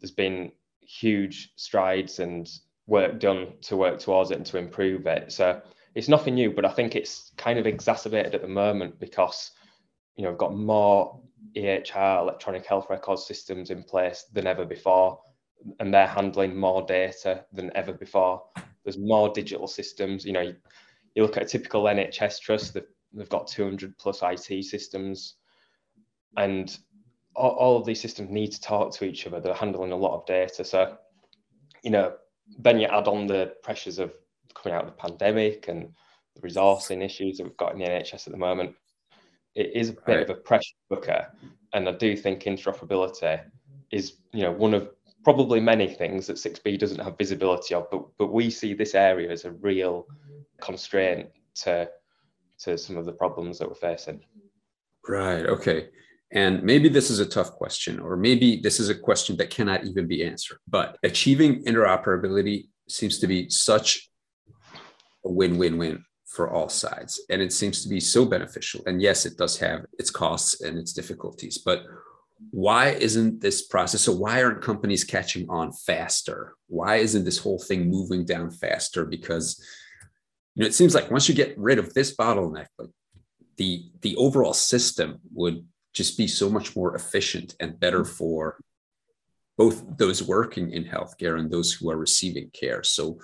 there's 0.00 0.10
been 0.10 0.52
huge 0.80 1.52
strides 1.56 2.18
and 2.18 2.48
work 2.86 3.20
done 3.20 3.52
to 3.62 3.76
work 3.76 3.98
towards 3.98 4.30
it 4.30 4.38
and 4.38 4.46
to 4.46 4.58
improve 4.58 5.06
it. 5.06 5.32
So 5.32 5.60
it's 5.94 6.08
nothing 6.08 6.34
new, 6.34 6.52
but 6.52 6.64
I 6.64 6.70
think 6.70 6.96
it's 6.96 7.32
kind 7.36 7.58
of 7.58 7.66
exacerbated 7.66 8.34
at 8.34 8.42
the 8.42 8.48
moment 8.48 8.98
because 8.98 9.50
you 10.16 10.24
know 10.24 10.30
we've 10.30 10.38
got 10.38 10.54
more 10.54 11.20
EHR 11.56 12.20
electronic 12.20 12.64
health 12.66 12.86
record 12.88 13.18
systems 13.18 13.70
in 13.70 13.82
place 13.82 14.24
than 14.32 14.46
ever 14.46 14.64
before. 14.64 15.20
and 15.78 15.94
they're 15.94 16.08
handling 16.08 16.56
more 16.56 16.82
data 16.82 17.44
than 17.52 17.70
ever 17.76 17.92
before. 17.92 18.42
There's 18.84 18.98
more 18.98 19.28
digital 19.32 19.68
systems. 19.68 20.24
You 20.24 20.32
know, 20.32 20.40
you, 20.40 20.56
you 21.14 21.22
look 21.22 21.36
at 21.36 21.44
a 21.44 21.46
typical 21.46 21.84
NHS 21.84 22.40
trust, 22.40 22.74
they've, 22.74 22.82
they've 23.12 23.28
got 23.28 23.46
200 23.46 23.96
plus 23.96 24.22
IT 24.22 24.64
systems, 24.64 25.36
and 26.36 26.76
all, 27.36 27.50
all 27.50 27.76
of 27.76 27.86
these 27.86 28.00
systems 28.00 28.30
need 28.30 28.50
to 28.52 28.60
talk 28.60 28.92
to 28.94 29.04
each 29.04 29.26
other. 29.26 29.40
They're 29.40 29.54
handling 29.54 29.92
a 29.92 29.96
lot 29.96 30.18
of 30.18 30.26
data. 30.26 30.64
So, 30.64 30.96
you 31.84 31.90
know, 31.90 32.14
then 32.58 32.80
you 32.80 32.86
add 32.86 33.06
on 33.06 33.26
the 33.26 33.54
pressures 33.62 33.98
of 33.98 34.12
coming 34.54 34.76
out 34.76 34.84
of 34.84 34.90
the 34.90 35.08
pandemic 35.08 35.68
and 35.68 35.92
the 36.34 36.48
resourcing 36.48 37.04
issues 37.04 37.38
that 37.38 37.44
we've 37.44 37.56
got 37.56 37.72
in 37.72 37.78
the 37.78 37.84
NHS 37.84 38.26
at 38.26 38.32
the 38.32 38.38
moment. 38.38 38.74
It 39.54 39.72
is 39.74 39.90
a 39.90 39.92
bit 39.92 40.02
right. 40.06 40.22
of 40.22 40.30
a 40.30 40.34
pressure 40.34 40.74
cooker, 40.88 41.26
and 41.74 41.88
I 41.88 41.92
do 41.92 42.16
think 42.16 42.42
interoperability 42.42 43.42
is, 43.90 44.14
you 44.32 44.42
know, 44.42 44.52
one 44.52 44.72
of 44.72 44.88
probably 45.24 45.60
many 45.60 45.88
things 45.88 46.26
that 46.26 46.36
6B 46.36 46.78
doesn't 46.78 47.00
have 47.00 47.18
visibility 47.18 47.74
of, 47.74 47.90
but 47.90 48.06
but 48.18 48.32
we 48.32 48.50
see 48.50 48.72
this 48.74 48.94
area 48.94 49.30
as 49.30 49.44
a 49.44 49.52
real 49.52 50.06
constraint 50.60 51.28
to 51.56 51.88
to 52.60 52.78
some 52.78 52.96
of 52.96 53.04
the 53.04 53.12
problems 53.12 53.58
that 53.58 53.68
we're 53.68 53.74
facing. 53.74 54.20
Right. 55.06 55.44
Okay. 55.46 55.88
And 56.32 56.62
maybe 56.62 56.88
this 56.88 57.10
is 57.10 57.18
a 57.18 57.26
tough 57.26 57.52
question, 57.52 58.00
or 58.00 58.16
maybe 58.16 58.60
this 58.62 58.80
is 58.80 58.88
a 58.88 58.94
question 58.94 59.36
that 59.36 59.50
cannot 59.50 59.84
even 59.84 60.06
be 60.06 60.24
answered. 60.24 60.58
But 60.66 60.96
achieving 61.02 61.62
interoperability 61.64 62.68
seems 62.88 63.18
to 63.18 63.26
be 63.26 63.50
such 63.50 64.10
a 65.24 65.30
win 65.30 65.58
win 65.58 65.78
win 65.78 66.04
for 66.26 66.50
all 66.50 66.68
sides. 66.68 67.20
And 67.30 67.42
it 67.42 67.52
seems 67.52 67.82
to 67.82 67.88
be 67.88 68.00
so 68.00 68.24
beneficial. 68.24 68.82
And 68.86 69.02
yes, 69.02 69.26
it 69.26 69.36
does 69.36 69.58
have 69.58 69.84
its 69.98 70.10
costs 70.10 70.62
and 70.62 70.78
its 70.78 70.92
difficulties, 70.92 71.58
but 71.58 71.84
why 72.50 72.88
isn't 72.88 73.40
this 73.40 73.62
process 73.62 74.00
so 74.00 74.12
why 74.12 74.42
aren't 74.42 74.60
companies 74.60 75.04
catching 75.04 75.48
on 75.48 75.70
faster 75.72 76.54
why 76.66 76.96
isn't 76.96 77.22
this 77.22 77.38
whole 77.38 77.60
thing 77.60 77.88
moving 77.88 78.24
down 78.24 78.50
faster 78.50 79.04
because 79.04 79.64
you 80.56 80.60
know 80.60 80.66
it 80.66 80.74
seems 80.74 80.92
like 80.92 81.08
once 81.08 81.28
you 81.28 81.36
get 81.36 81.56
rid 81.56 81.78
of 81.78 81.94
this 81.94 82.16
bottleneck 82.16 82.66
like 82.80 82.90
the 83.58 83.84
the 84.00 84.16
overall 84.16 84.52
system 84.52 85.20
would 85.32 85.64
just 85.92 86.18
be 86.18 86.26
so 86.26 86.50
much 86.50 86.74
more 86.74 86.96
efficient 86.96 87.54
and 87.60 87.78
better 87.78 88.04
for 88.04 88.58
both 89.58 89.84
those 89.98 90.22
working 90.22 90.72
in 90.72 90.84
healthcare 90.84 91.38
and 91.38 91.50
those 91.50 91.72
who 91.72 91.90
are 91.90 91.96
receiving 91.96 92.50
care. 92.52 92.82
So, 92.82 93.18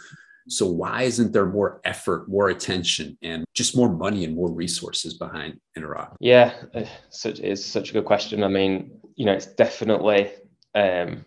so 0.48 0.66
why 0.66 1.02
isn't 1.02 1.32
there 1.32 1.46
more 1.46 1.80
effort, 1.84 2.28
more 2.28 2.48
attention, 2.48 3.16
and 3.22 3.44
just 3.54 3.76
more 3.76 3.92
money 3.92 4.24
and 4.24 4.34
more 4.34 4.50
resources 4.50 5.14
behind 5.14 5.60
Interop? 5.76 6.16
Yeah, 6.20 6.54
uh, 6.74 6.84
such 7.10 7.40
is 7.40 7.64
such 7.64 7.90
a 7.90 7.92
good 7.92 8.04
question. 8.04 8.42
I 8.42 8.48
mean, 8.48 9.00
you 9.16 9.26
know, 9.26 9.32
it's 9.32 9.46
definitely 9.46 10.30
um, 10.74 11.24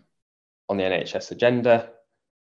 on 0.68 0.76
the 0.76 0.84
NHS 0.84 1.30
agenda. 1.30 1.90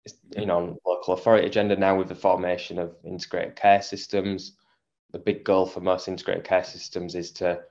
It's 0.05 0.15
you 0.35 0.45
know 0.45 0.57
on 0.57 0.77
local 0.85 1.13
authority 1.13 1.47
agenda 1.47 1.75
now 1.75 1.97
with 1.97 2.09
the 2.09 2.15
formation 2.15 2.79
of 2.79 2.95
integrated 3.05 3.55
care 3.55 3.81
systems. 3.81 4.57
The 5.11 5.19
big 5.19 5.43
goal 5.43 5.65
for 5.65 5.79
most 5.79 6.07
integrated 6.07 6.43
care 6.43 6.63
systems 6.63 7.15
is 7.15 7.31
to 7.33 7.61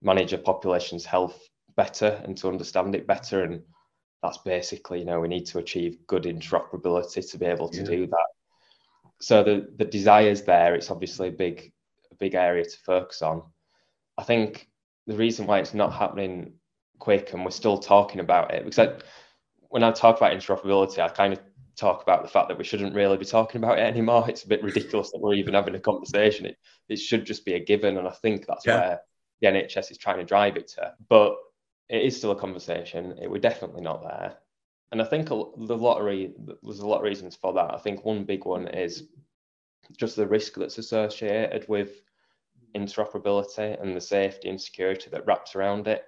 manage 0.00 0.32
a 0.32 0.38
population's 0.38 1.04
health 1.04 1.48
better 1.76 2.20
and 2.24 2.36
to 2.38 2.48
understand 2.48 2.94
it 2.94 3.06
better. 3.06 3.42
And 3.42 3.62
that's 4.22 4.38
basically, 4.38 5.00
you 5.00 5.04
know, 5.04 5.20
we 5.20 5.28
need 5.28 5.46
to 5.46 5.58
achieve 5.58 5.98
good 6.06 6.24
interoperability 6.24 7.28
to 7.30 7.38
be 7.38 7.46
able 7.46 7.68
to 7.70 7.80
yeah. 7.80 7.84
do 7.84 8.06
that. 8.06 8.26
So 9.20 9.42
the 9.42 9.68
the 9.76 9.84
desires 9.84 10.42
there, 10.42 10.74
it's 10.74 10.90
obviously 10.90 11.28
a 11.28 11.32
big 11.32 11.72
a 12.10 12.14
big 12.16 12.34
area 12.34 12.64
to 12.64 12.78
focus 12.84 13.22
on. 13.22 13.42
I 14.18 14.22
think 14.22 14.68
the 15.06 15.16
reason 15.16 15.46
why 15.46 15.58
it's 15.58 15.74
not 15.74 15.92
happening 15.92 16.54
quick 16.98 17.32
and 17.32 17.44
we're 17.44 17.50
still 17.50 17.78
talking 17.78 18.20
about 18.20 18.54
it 18.54 18.64
because 18.64 18.78
I, 18.78 18.94
when 19.68 19.82
I 19.82 19.90
talk 19.90 20.16
about 20.16 20.32
interoperability, 20.32 21.00
I 21.00 21.08
kind 21.08 21.32
of 21.32 21.40
talk 21.76 22.02
about 22.02 22.22
the 22.22 22.28
fact 22.28 22.48
that 22.48 22.58
we 22.58 22.64
shouldn't 22.64 22.94
really 22.94 23.16
be 23.16 23.24
talking 23.24 23.62
about 23.62 23.78
it 23.78 23.82
anymore. 23.82 24.24
It's 24.28 24.44
a 24.44 24.48
bit 24.48 24.62
ridiculous 24.62 25.10
that 25.10 25.20
we're 25.20 25.34
even 25.34 25.54
having 25.54 25.74
a 25.74 25.80
conversation. 25.80 26.46
It 26.46 26.56
it 26.88 26.96
should 26.96 27.24
just 27.24 27.44
be 27.44 27.54
a 27.54 27.64
given, 27.64 27.96
and 27.96 28.06
I 28.06 28.12
think 28.12 28.46
that's 28.46 28.66
yeah. 28.66 28.78
where 28.78 29.00
the 29.40 29.48
NHS 29.48 29.90
is 29.90 29.98
trying 29.98 30.18
to 30.18 30.24
drive 30.24 30.56
it 30.56 30.68
to. 30.68 30.94
But 31.08 31.36
it 31.88 32.02
is 32.02 32.16
still 32.16 32.30
a 32.30 32.36
conversation. 32.36 33.18
It, 33.20 33.30
we're 33.30 33.38
definitely 33.38 33.82
not 33.82 34.02
there. 34.02 34.36
And 34.94 35.02
I 35.02 35.06
think 35.06 35.26
the 35.26 35.76
lottery, 35.76 36.34
there's 36.62 36.78
a 36.78 36.86
lot 36.86 36.98
of 36.98 37.02
reasons 37.02 37.34
for 37.34 37.52
that. 37.54 37.74
I 37.74 37.78
think 37.78 38.04
one 38.04 38.22
big 38.22 38.44
one 38.44 38.68
is 38.68 39.08
just 39.96 40.14
the 40.14 40.24
risk 40.24 40.54
that's 40.54 40.78
associated 40.78 41.68
with 41.68 42.00
interoperability 42.76 43.82
and 43.82 43.96
the 43.96 44.00
safety 44.00 44.48
and 44.50 44.60
security 44.60 45.10
that 45.10 45.26
wraps 45.26 45.56
around 45.56 45.88
it. 45.88 46.04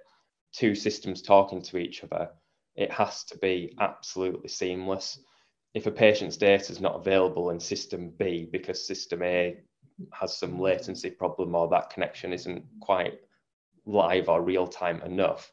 Two 0.53 0.73
systems 0.73 1.21
talking 1.21 1.61
to 1.63 1.77
each 1.77 2.01
other, 2.05 2.29
it 2.77 2.89
has 2.89 3.25
to 3.25 3.37
be 3.39 3.75
absolutely 3.81 4.47
seamless. 4.47 5.19
If 5.73 5.85
a 5.85 5.91
patient's 5.91 6.37
data 6.37 6.71
is 6.71 6.79
not 6.79 6.95
available 6.95 7.49
in 7.49 7.59
system 7.59 8.13
B 8.17 8.47
because 8.49 8.87
system 8.87 9.21
A 9.21 9.57
has 10.13 10.37
some 10.37 10.61
latency 10.61 11.09
problem 11.09 11.55
or 11.55 11.67
that 11.67 11.89
connection 11.89 12.31
isn't 12.31 12.63
quite 12.79 13.19
live 13.87 14.29
or 14.29 14.41
real 14.41 14.67
time 14.67 15.01
enough, 15.01 15.51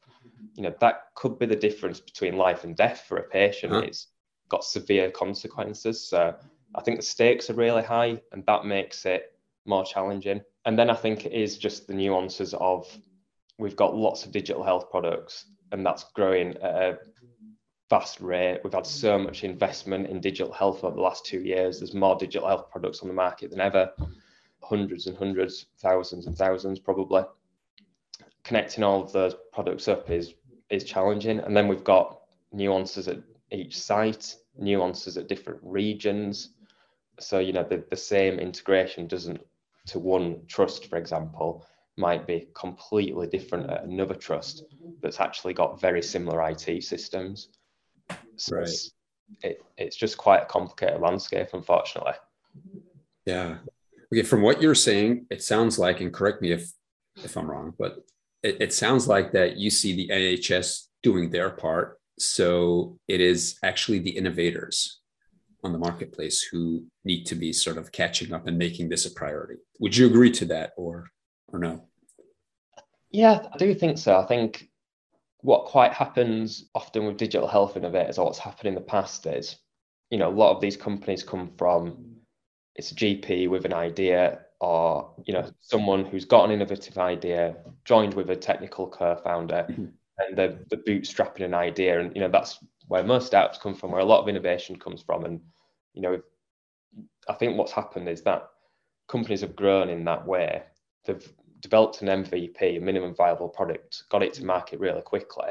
you 0.54 0.62
know, 0.62 0.74
that 0.80 1.06
could 1.14 1.38
be 1.38 1.46
the 1.46 1.56
difference 1.56 2.00
between 2.00 2.36
life 2.36 2.64
and 2.64 2.76
death 2.76 3.04
for 3.08 3.16
a 3.16 3.22
patient. 3.22 3.72
Huh? 3.72 3.80
It's 3.80 4.08
got 4.48 4.64
severe 4.64 5.10
consequences. 5.10 6.06
So 6.08 6.34
I 6.74 6.82
think 6.82 6.98
the 6.98 7.06
stakes 7.06 7.48
are 7.48 7.54
really 7.54 7.82
high 7.82 8.20
and 8.32 8.44
that 8.46 8.66
makes 8.66 9.06
it 9.06 9.38
more 9.64 9.84
challenging. 9.84 10.42
And 10.66 10.78
then 10.78 10.90
I 10.90 10.94
think 10.94 11.24
it 11.24 11.32
is 11.32 11.58
just 11.58 11.86
the 11.86 11.94
nuances 11.94 12.54
of 12.54 12.86
we've 13.58 13.76
got 13.76 13.96
lots 13.96 14.24
of 14.24 14.32
digital 14.32 14.62
health 14.62 14.90
products 14.90 15.46
and 15.72 15.84
that's 15.84 16.04
growing 16.14 16.56
at 16.56 16.74
a 16.74 16.98
fast 17.88 18.20
rate. 18.20 18.60
We've 18.64 18.72
had 18.72 18.86
so 18.86 19.18
much 19.18 19.44
investment 19.44 20.08
in 20.08 20.20
digital 20.20 20.52
health 20.52 20.84
over 20.84 20.96
the 20.96 21.02
last 21.02 21.24
two 21.24 21.40
years. 21.40 21.78
There's 21.78 21.94
more 21.94 22.16
digital 22.16 22.48
health 22.48 22.70
products 22.70 23.00
on 23.00 23.08
the 23.08 23.14
market 23.14 23.50
than 23.50 23.60
ever, 23.60 23.90
hundreds 24.62 25.06
and 25.06 25.16
hundreds, 25.16 25.66
thousands 25.78 26.26
and 26.26 26.36
thousands 26.36 26.78
probably 26.78 27.24
connecting 28.44 28.84
all 28.84 29.02
of 29.02 29.12
those 29.12 29.34
products 29.52 29.88
up 29.88 30.10
is 30.10 30.34
is 30.70 30.84
challenging. 30.84 31.40
And 31.40 31.56
then 31.56 31.68
we've 31.68 31.84
got 31.84 32.20
nuances 32.52 33.08
at 33.08 33.18
each 33.50 33.78
site, 33.78 34.36
nuances 34.56 35.16
at 35.16 35.28
different 35.28 35.60
regions. 35.62 36.50
So 37.20 37.38
you 37.38 37.52
know 37.52 37.64
the, 37.64 37.84
the 37.90 37.96
same 37.96 38.38
integration 38.38 39.06
doesn't 39.06 39.40
to 39.86 39.98
one 39.98 40.40
trust, 40.46 40.86
for 40.86 40.96
example, 40.96 41.66
might 41.96 42.26
be 42.26 42.48
completely 42.54 43.26
different 43.26 43.70
at 43.70 43.84
another 43.84 44.14
trust 44.14 44.64
that's 45.02 45.20
actually 45.20 45.54
got 45.54 45.80
very 45.80 46.02
similar 46.02 46.48
IT 46.48 46.82
systems. 46.82 47.48
So 48.36 48.56
right. 48.56 48.62
it's, 48.64 48.92
it, 49.42 49.62
it's 49.76 49.96
just 49.96 50.16
quite 50.16 50.42
a 50.42 50.46
complicated 50.46 51.00
landscape, 51.00 51.48
unfortunately. 51.52 52.14
Yeah. 53.26 53.58
Okay. 54.12 54.22
From 54.22 54.42
what 54.42 54.60
you're 54.60 54.74
saying, 54.74 55.26
it 55.30 55.42
sounds 55.42 55.78
like, 55.78 56.00
and 56.00 56.12
correct 56.12 56.42
me 56.42 56.52
if 56.52 56.72
if 57.22 57.36
I'm 57.36 57.48
wrong, 57.48 57.72
but 57.78 58.04
it, 58.44 58.58
it 58.60 58.72
sounds 58.72 59.08
like 59.08 59.32
that 59.32 59.56
you 59.56 59.70
see 59.70 59.96
the 59.96 60.08
NHS 60.08 60.84
doing 61.02 61.30
their 61.30 61.50
part. 61.50 61.98
So 62.18 62.98
it 63.08 63.20
is 63.20 63.58
actually 63.64 63.98
the 63.98 64.10
innovators 64.10 65.00
on 65.64 65.72
the 65.72 65.78
marketplace 65.78 66.42
who 66.42 66.84
need 67.04 67.24
to 67.24 67.34
be 67.34 67.52
sort 67.52 67.78
of 67.78 67.90
catching 67.90 68.32
up 68.32 68.46
and 68.46 68.56
making 68.56 68.90
this 68.90 69.06
a 69.06 69.10
priority. 69.10 69.56
Would 69.80 69.96
you 69.96 70.06
agree 70.06 70.30
to 70.32 70.44
that 70.46 70.72
or 70.76 71.08
or 71.48 71.58
no? 71.58 71.88
Yeah, 73.10 73.46
I 73.52 73.56
do 73.56 73.74
think 73.74 73.98
so. 73.98 74.18
I 74.18 74.26
think 74.26 74.68
what 75.40 75.66
quite 75.66 75.92
happens 75.92 76.68
often 76.74 77.06
with 77.06 77.16
digital 77.16 77.48
health 77.48 77.76
innovators 77.76 78.18
or 78.18 78.26
what's 78.26 78.38
happened 78.38 78.68
in 78.68 78.74
the 78.74 78.80
past 78.80 79.26
is, 79.26 79.56
you 80.10 80.18
know, 80.18 80.28
a 80.28 80.30
lot 80.30 80.54
of 80.54 80.60
these 80.60 80.76
companies 80.76 81.22
come 81.22 81.50
from 81.56 82.14
it's 82.76 82.92
a 82.92 82.94
GP 82.94 83.48
with 83.48 83.64
an 83.64 83.72
idea 83.72 84.40
or 84.64 85.10
you 85.26 85.34
know 85.34 85.50
someone 85.60 86.04
who's 86.06 86.24
got 86.24 86.44
an 86.44 86.50
innovative 86.50 86.96
idea 86.96 87.54
joined 87.84 88.14
with 88.14 88.30
a 88.30 88.36
technical 88.36 88.88
co-founder 88.88 89.66
mm-hmm. 89.68 89.86
and 90.18 90.38
they're, 90.38 90.58
they're 90.70 90.78
bootstrapping 90.88 91.44
an 91.44 91.54
idea. 91.54 92.00
And 92.00 92.14
you 92.14 92.22
know 92.22 92.30
that's 92.30 92.58
where 92.88 93.04
most 93.04 93.26
startups 93.26 93.58
come 93.58 93.74
from 93.74 93.90
where 93.90 94.00
a 94.00 94.04
lot 94.04 94.22
of 94.22 94.28
innovation 94.28 94.78
comes 94.78 95.02
from. 95.02 95.24
And 95.24 95.40
you 95.92 96.02
know 96.02 96.20
i 97.28 97.32
think 97.32 97.56
what's 97.56 97.72
happened 97.72 98.08
is 98.08 98.22
that 98.22 98.48
companies 99.08 99.42
have 99.42 99.56
grown 99.56 99.88
in 99.90 100.04
that 100.04 100.26
way. 100.26 100.62
They've 101.04 101.32
developed 101.60 102.02
an 102.02 102.24
mvp 102.24 102.62
a 102.62 102.78
minimum 102.78 103.14
viable 103.14 103.48
product 103.48 104.04
got 104.10 104.22
it 104.22 104.34
to 104.34 104.44
market 104.44 104.78
really 104.80 105.00
quickly 105.00 105.50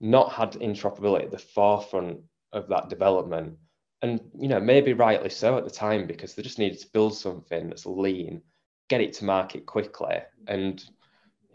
not 0.00 0.32
had 0.32 0.52
interoperability 0.52 1.24
at 1.24 1.30
the 1.30 1.38
forefront 1.38 2.18
of 2.52 2.66
that 2.68 2.88
development 2.88 3.56
and 4.02 4.20
you 4.38 4.48
know 4.48 4.60
maybe 4.60 4.92
rightly 4.92 5.30
so 5.30 5.56
at 5.56 5.64
the 5.64 5.70
time 5.70 6.06
because 6.06 6.34
they 6.34 6.42
just 6.42 6.58
needed 6.58 6.78
to 6.78 6.92
build 6.92 7.16
something 7.16 7.68
that's 7.68 7.86
lean 7.86 8.40
get 8.88 9.00
it 9.00 9.12
to 9.12 9.24
market 9.24 9.66
quickly 9.66 10.16
and 10.46 10.84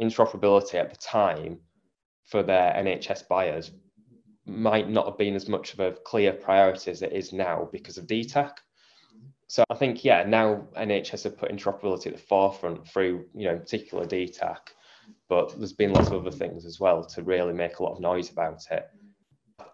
interoperability 0.01 0.75
at 0.75 0.89
the 0.89 0.97
time 0.97 1.57
for 2.25 2.43
their 2.43 2.73
nhs 2.73 3.27
buyers 3.27 3.71
might 4.45 4.89
not 4.89 5.05
have 5.05 5.17
been 5.17 5.35
as 5.35 5.47
much 5.47 5.73
of 5.73 5.79
a 5.79 5.93
clear 6.05 6.33
priority 6.33 6.91
as 6.91 7.01
it 7.01 7.13
is 7.13 7.31
now 7.31 7.69
because 7.71 7.97
of 7.97 8.07
dtac 8.07 8.51
so 9.47 9.63
i 9.69 9.75
think 9.75 10.03
yeah 10.03 10.23
now 10.23 10.67
nhs 10.77 11.23
have 11.23 11.37
put 11.37 11.51
interoperability 11.51 12.07
at 12.07 12.13
the 12.13 12.19
forefront 12.19 12.85
through 12.87 13.25
you 13.33 13.45
know 13.45 13.57
particular 13.57 14.05
dtac 14.05 14.57
but 15.29 15.57
there's 15.57 15.73
been 15.73 15.93
lots 15.93 16.07
of 16.07 16.25
other 16.25 16.35
things 16.35 16.65
as 16.65 16.79
well 16.79 17.03
to 17.03 17.23
really 17.23 17.53
make 17.53 17.79
a 17.79 17.83
lot 17.83 17.93
of 17.93 17.99
noise 18.01 18.29
about 18.31 18.61
it 18.71 18.85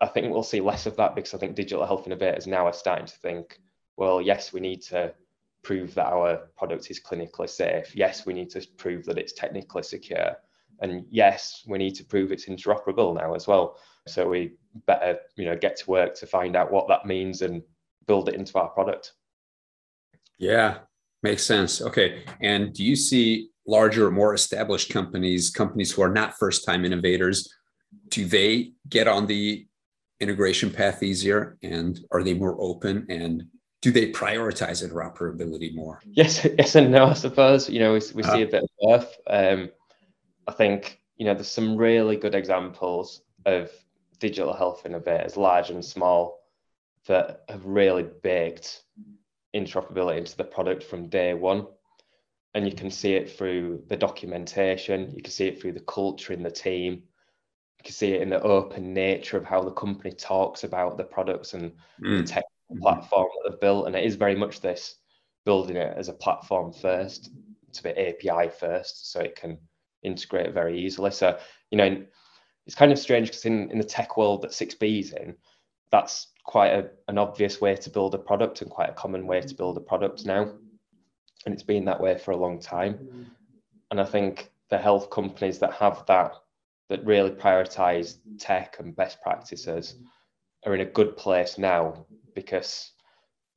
I 0.02 0.08
think 0.08 0.32
we'll 0.32 0.44
see 0.44 0.62
less 0.62 0.86
of 0.86 0.96
that 0.98 1.16
because 1.16 1.34
I 1.34 1.38
think 1.38 1.56
digital 1.56 1.86
health 1.86 2.08
innovators 2.08 2.48
now 2.48 2.66
are 2.66 2.74
starting 2.74 3.06
to 3.06 3.18
think, 3.18 3.60
well, 3.98 4.22
yes, 4.22 4.54
we 4.54 4.62
need 4.62 4.82
to 4.84 5.14
prove 5.62 5.94
that 5.96 6.08
our 6.08 6.38
product 6.58 6.90
is 6.90 7.02
clinically 7.02 7.50
safe. 7.50 7.96
Yes, 7.96 8.26
we 8.26 8.34
need 8.34 8.50
to 8.52 8.66
prove 8.78 9.06
that 9.06 9.18
it's 9.18 9.34
technically 9.34 9.84
secure. 9.84 10.36
And 10.82 11.06
yes, 11.10 11.64
we 11.68 11.78
need 11.78 11.96
to 11.96 12.06
prove 12.06 12.32
it's 12.32 12.46
interoperable 12.46 13.14
now 13.14 13.34
as 13.34 13.48
well. 13.48 13.78
So 14.08 14.30
we 14.30 14.54
better, 14.88 15.20
you 15.36 15.46
know, 15.46 15.58
get 15.58 15.76
to 15.78 15.90
work 15.90 16.16
to 16.16 16.26
find 16.26 16.56
out 16.56 16.72
what 16.72 16.88
that 16.88 17.06
means 17.06 17.42
and 17.42 17.62
build 18.08 18.30
it 18.30 18.36
into 18.36 18.58
our 18.58 18.70
product. 18.70 19.14
Yeah, 20.38 20.80
makes 21.22 21.44
sense. 21.44 21.82
Okay. 21.82 22.24
And 22.42 22.74
do 22.74 22.86
you 22.86 22.96
see 22.96 23.50
larger, 23.68 24.10
more 24.10 24.34
established 24.34 24.92
companies, 24.92 25.50
companies 25.50 25.92
who 25.92 26.02
are 26.02 26.12
not 26.12 26.38
first 26.40 26.66
time 26.66 26.86
innovators, 26.86 27.54
do 28.08 28.26
they 28.26 28.72
get 28.88 29.08
on 29.08 29.28
the 29.28 29.68
integration 30.20 30.72
path 30.72 31.02
easier 31.04 31.58
and 31.64 32.00
are 32.12 32.24
they 32.24 32.34
more 32.34 32.56
open 32.60 33.06
and 33.10 33.46
do 33.82 33.92
they 33.92 34.12
prioritize 34.12 34.86
interoperability 34.86 35.74
more? 35.74 36.02
Yes, 36.06 36.46
yes 36.58 36.76
and 36.76 36.92
no, 36.92 37.06
I 37.06 37.14
suppose. 37.14 37.70
You 37.70 37.80
know, 37.80 37.94
we, 37.94 38.02
we 38.14 38.24
uh, 38.24 38.34
see 38.34 38.42
a 38.42 38.48
bit 38.48 38.64
of 38.64 38.70
both. 38.82 39.18
Um, 39.28 39.70
I 40.48 40.52
think, 40.52 41.02
you 41.16 41.26
know, 41.26 41.34
there's 41.34 41.48
some 41.48 41.78
really 41.78 42.18
good 42.18 42.36
examples 42.36 43.22
of 43.46 43.72
digital 44.20 44.54
health 44.54 44.86
innovators, 44.86 45.38
large 45.38 45.70
and 45.70 45.84
small, 45.84 46.40
that 47.08 47.44
have 47.48 47.66
really 47.66 48.04
baked 48.22 48.84
interoperability 49.56 50.18
into 50.18 50.36
the 50.36 50.44
product 50.44 50.84
from 50.84 51.08
day 51.08 51.34
one. 51.34 51.66
And 52.54 52.68
you 52.68 52.74
can 52.74 52.92
see 52.92 53.14
it 53.14 53.32
through 53.32 53.84
the 53.88 53.96
documentation, 53.96 55.14
you 55.16 55.22
can 55.22 55.32
see 55.32 55.48
it 55.48 55.62
through 55.62 55.74
the 55.74 55.82
culture 55.82 56.34
in 56.34 56.44
the 56.44 56.52
team, 56.52 57.04
you 57.80 57.84
can 57.86 57.94
see 57.94 58.14
it 58.14 58.22
in 58.22 58.30
the 58.30 58.42
open 58.42 58.94
nature 58.94 59.38
of 59.38 59.46
how 59.46 59.62
the 59.62 59.72
company 59.72 60.12
talks 60.12 60.64
about 60.64 60.98
the 60.98 61.04
products 61.04 61.54
and 61.54 61.72
mm. 62.02 62.22
the 62.22 62.24
tech 62.24 62.44
platform 62.82 63.28
that 63.44 63.50
they've 63.50 63.62
built. 63.62 63.88
And 63.88 63.96
it 63.96 64.04
is 64.04 64.16
very 64.16 64.36
much 64.36 64.60
this 64.60 64.96
building 65.46 65.78
it 65.78 65.96
as 65.98 66.10
a 66.10 66.14
platform 66.14 66.74
first, 66.74 67.32
to 67.74 67.84
be 67.84 67.90
API 67.90 68.50
first, 68.50 69.12
so 69.12 69.22
it 69.22 69.36
can 69.36 69.58
integrate 70.04 70.54
very 70.54 70.80
easily. 70.80 71.12
So, 71.12 71.40
you 71.72 71.78
know, 71.78 72.04
it's 72.66 72.76
kind 72.76 72.92
of 72.92 73.00
strange 73.00 73.30
because 73.30 73.46
in, 73.46 73.72
in 73.72 73.78
the 73.78 73.84
tech 73.84 74.18
world 74.18 74.42
that 74.42 74.52
6B 74.52 75.00
is 75.00 75.14
in, 75.14 75.36
that's 75.92 76.28
quite 76.44 76.72
a, 76.72 76.90
an 77.08 77.18
obvious 77.18 77.62
way 77.62 77.76
to 77.76 77.90
build 77.90 78.14
a 78.14 78.20
product 78.20 78.62
and 78.62 78.70
quite 78.70 78.90
a 78.90 78.94
common 78.94 79.26
way 79.26 79.42
to 79.42 79.56
build 79.56 79.78
a 79.78 79.82
product 79.82 80.26
now. 80.26 80.52
And 81.46 81.54
it's 81.54 81.64
been 81.64 81.86
that 81.86 82.02
way 82.02 82.18
for 82.18 82.32
a 82.32 82.38
long 82.38 82.60
time. 82.60 83.32
And 83.90 84.02
I 84.02 84.06
think 84.06 84.52
the 84.70 84.78
health 84.78 85.10
companies 85.10 85.60
that 85.60 85.74
have 85.74 86.06
that, 86.08 86.34
that 86.90 87.06
really 87.06 87.32
prioritize 87.32 88.18
tech 88.40 88.78
and 88.80 88.96
best 88.96 89.22
practices, 89.22 89.96
are 90.66 90.76
in 90.76 90.82
a 90.82 90.86
good 90.86 91.16
place 91.16 91.58
now 91.58 92.06
because 92.36 92.92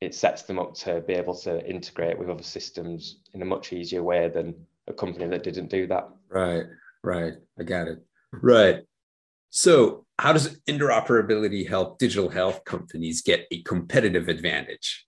it 0.00 0.14
sets 0.14 0.42
them 0.42 0.58
up 0.58 0.74
to 0.74 1.00
be 1.00 1.14
able 1.14 1.34
to 1.34 1.64
integrate 1.68 2.18
with 2.18 2.28
other 2.28 2.42
systems 2.42 3.20
in 3.34 3.42
a 3.42 3.44
much 3.44 3.72
easier 3.72 4.02
way 4.02 4.28
than 4.28 4.54
a 4.88 4.92
company 4.92 5.26
that 5.26 5.42
didn't 5.42 5.70
do 5.70 5.86
that. 5.86 6.08
Right, 6.28 6.64
right. 7.04 7.34
I 7.58 7.62
got 7.62 7.88
it. 7.88 7.98
Right. 8.32 8.80
So, 9.50 10.06
how 10.18 10.32
does 10.32 10.58
interoperability 10.68 11.68
help 11.68 11.98
digital 11.98 12.30
health 12.30 12.64
companies 12.64 13.22
get 13.22 13.46
a 13.50 13.62
competitive 13.62 14.28
advantage 14.28 15.06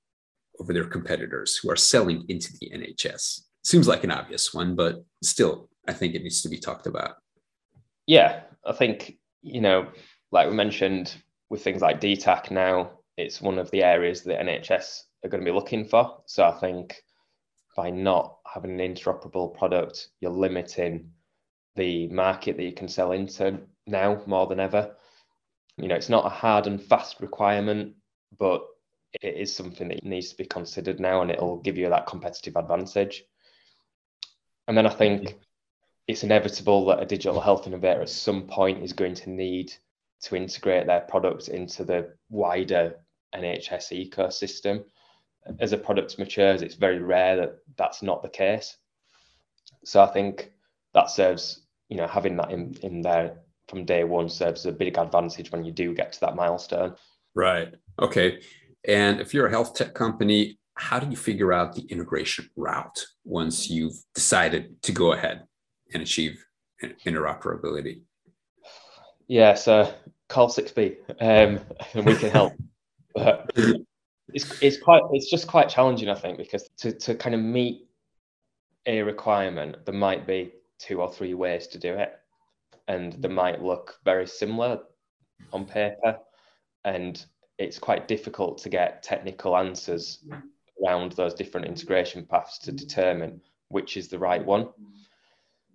over 0.61 0.73
their 0.73 0.85
competitors 0.85 1.57
who 1.57 1.71
are 1.71 1.76
selling 1.76 2.25
into 2.28 2.52
the 2.61 2.71
NHS? 2.71 3.40
Seems 3.64 3.88
like 3.88 4.04
an 4.04 4.11
obvious 4.11 4.52
one, 4.52 4.76
but 4.76 5.04
still, 5.23 5.69
I 5.88 5.93
think 5.93 6.14
it 6.14 6.23
needs 6.23 6.43
to 6.43 6.49
be 6.49 6.59
talked 6.59 6.87
about. 6.87 7.16
Yeah, 8.06 8.42
I 8.64 8.73
think, 8.73 9.16
you 9.42 9.61
know, 9.61 9.90
like 10.30 10.49
we 10.49 10.54
mentioned 10.54 11.14
with 11.50 11.62
things 11.62 11.82
like 11.82 12.00
DTAC 12.00 12.50
now, 12.50 12.99
it's 13.16 13.40
one 13.40 13.58
of 13.58 13.70
the 13.70 13.82
areas 13.82 14.23
that 14.25 14.40
NHS 14.40 15.02
are 15.25 15.28
going 15.28 15.42
to 15.44 15.50
be 15.50 15.54
looking 15.54 15.84
for. 15.84 16.23
So 16.26 16.44
I 16.44 16.52
think 16.58 17.02
by 17.76 17.90
not 17.90 18.38
having 18.52 18.80
an 18.80 18.94
interoperable 18.94 19.56
product, 19.56 20.08
you're 20.21 20.30
limiting 20.30 21.10
the 21.76 22.08
market 22.08 22.56
that 22.56 22.64
you 22.64 22.73
can 22.73 22.88
sell 22.88 23.12
into 23.12 23.60
now 23.86 24.23
more 24.26 24.47
than 24.47 24.60
ever. 24.60 24.95
You 25.76 25.88
know, 25.88 25.97
it's 25.97 26.08
not 26.08 26.26
a 26.26 26.30
hard 26.30 26.67
and 26.67 26.80
fast 26.80 27.21
requirement, 27.21 27.95
but 28.38 28.62
it 29.23 29.36
is 29.36 29.54
something 29.54 29.88
that 29.88 30.04
needs 30.04 30.30
to 30.30 30.36
be 30.36 30.45
considered 30.45 31.00
now 31.00 31.23
and 31.23 31.30
it'll 31.30 31.60
give 31.60 31.76
you 31.76 31.88
that 31.88 32.06
competitive 32.06 32.56
advantage. 32.56 33.25
And 34.67 34.76
then 34.76 34.86
I 34.86 34.90
think 34.90 35.36
it's 36.06 36.23
inevitable 36.23 36.86
that 36.86 37.02
a 37.02 37.06
digital 37.06 37.40
health 37.40 37.67
innovator 37.67 38.02
at 38.02 38.08
some 38.08 38.43
point 38.43 38.82
is 38.82 38.93
going 38.93 39.14
to 39.14 39.30
need 39.30 39.73
to 40.23 40.36
integrate 40.36 40.86
their 40.86 41.00
product 41.00 41.49
into 41.49 41.84
the 41.84 42.12
wider 42.30 42.97
NHS 43.34 44.10
ecosystem 44.10 44.84
as 45.60 45.73
a 45.73 45.78
product 45.78 46.19
matures, 46.19 46.62
it's 46.62 46.75
very 46.75 46.99
rare 46.99 47.36
that 47.36 47.58
that's 47.76 48.02
not 48.02 48.23
the 48.23 48.28
case. 48.28 48.76
So 49.84 50.02
I 50.02 50.06
think 50.06 50.52
that 50.95 51.10
serves, 51.10 51.67
you 51.88 51.97
know, 51.97 52.06
having 52.06 52.36
that 52.36 52.50
in, 52.50 52.76
in 52.82 53.02
there 53.02 53.38
from 53.69 53.84
day 53.84 54.04
one 54.04 54.28
serves 54.28 54.67
a 54.67 54.73
big 54.73 54.99
advantage 54.99 55.50
when 55.52 55.64
you 55.64 55.73
do 55.73 55.95
get 55.95 56.12
to 56.12 56.21
that 56.21 56.36
milestone. 56.36 56.95
Right. 57.34 57.75
Okay. 58.00 58.40
And 58.86 59.21
if 59.21 59.34
you're 59.34 59.47
a 59.47 59.50
health 59.50 59.75
tech 59.75 59.95
company, 59.95 60.58
how 60.76 60.99
do 60.99 61.08
you 61.08 61.17
figure 61.17 61.52
out 61.52 61.75
the 61.75 61.82
integration 61.82 62.50
route 62.56 63.04
once 63.25 63.71
you've 63.71 63.97
decided 64.14 64.82
to 64.82 64.93
go 64.93 65.12
ahead 65.12 65.45
and 65.92 66.02
achieve 66.02 66.44
interoperability? 67.04 68.02
Yeah, 69.28 69.54
so 69.54 69.92
call 70.28 70.49
6B 70.49 70.97
um, 71.20 71.60
and 71.94 72.06
we 72.06 72.16
can 72.16 72.30
help. 72.30 72.52
but 73.14 73.50
it's 74.32 74.60
it's 74.62 74.78
quite 74.78 75.02
it's 75.12 75.30
just 75.30 75.47
quite 75.47 75.68
challenging, 75.68 76.08
I 76.08 76.14
think, 76.14 76.38
because 76.38 76.68
to 76.78 76.92
to 76.92 77.14
kind 77.14 77.34
of 77.34 77.40
meet 77.40 77.86
a 78.86 79.02
requirement, 79.02 79.84
there 79.84 79.94
might 79.94 80.26
be 80.26 80.52
two 80.78 81.00
or 81.00 81.12
three 81.12 81.34
ways 81.34 81.66
to 81.68 81.78
do 81.78 81.94
it, 81.94 82.18
and 82.88 83.12
they 83.14 83.28
might 83.28 83.62
look 83.62 83.99
very 84.04 84.26
similar 84.26 84.80
on 85.52 85.64
paper, 85.64 86.18
and 86.84 87.25
it's 87.58 87.78
quite 87.78 88.08
difficult 88.08 88.58
to 88.58 88.68
get 88.68 89.02
technical 89.02 89.56
answers 89.56 90.25
around 90.84 91.12
those 91.12 91.34
different 91.34 91.66
integration 91.66 92.26
paths 92.26 92.58
to 92.58 92.73
determine 92.73 93.40
which 93.68 93.97
is 93.97 94.08
the 94.08 94.18
right 94.18 94.44
one. 94.44 94.68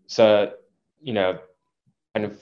So, 0.09 0.53
you 1.01 1.13
know, 1.13 1.37
kind 2.15 2.25
of 2.25 2.37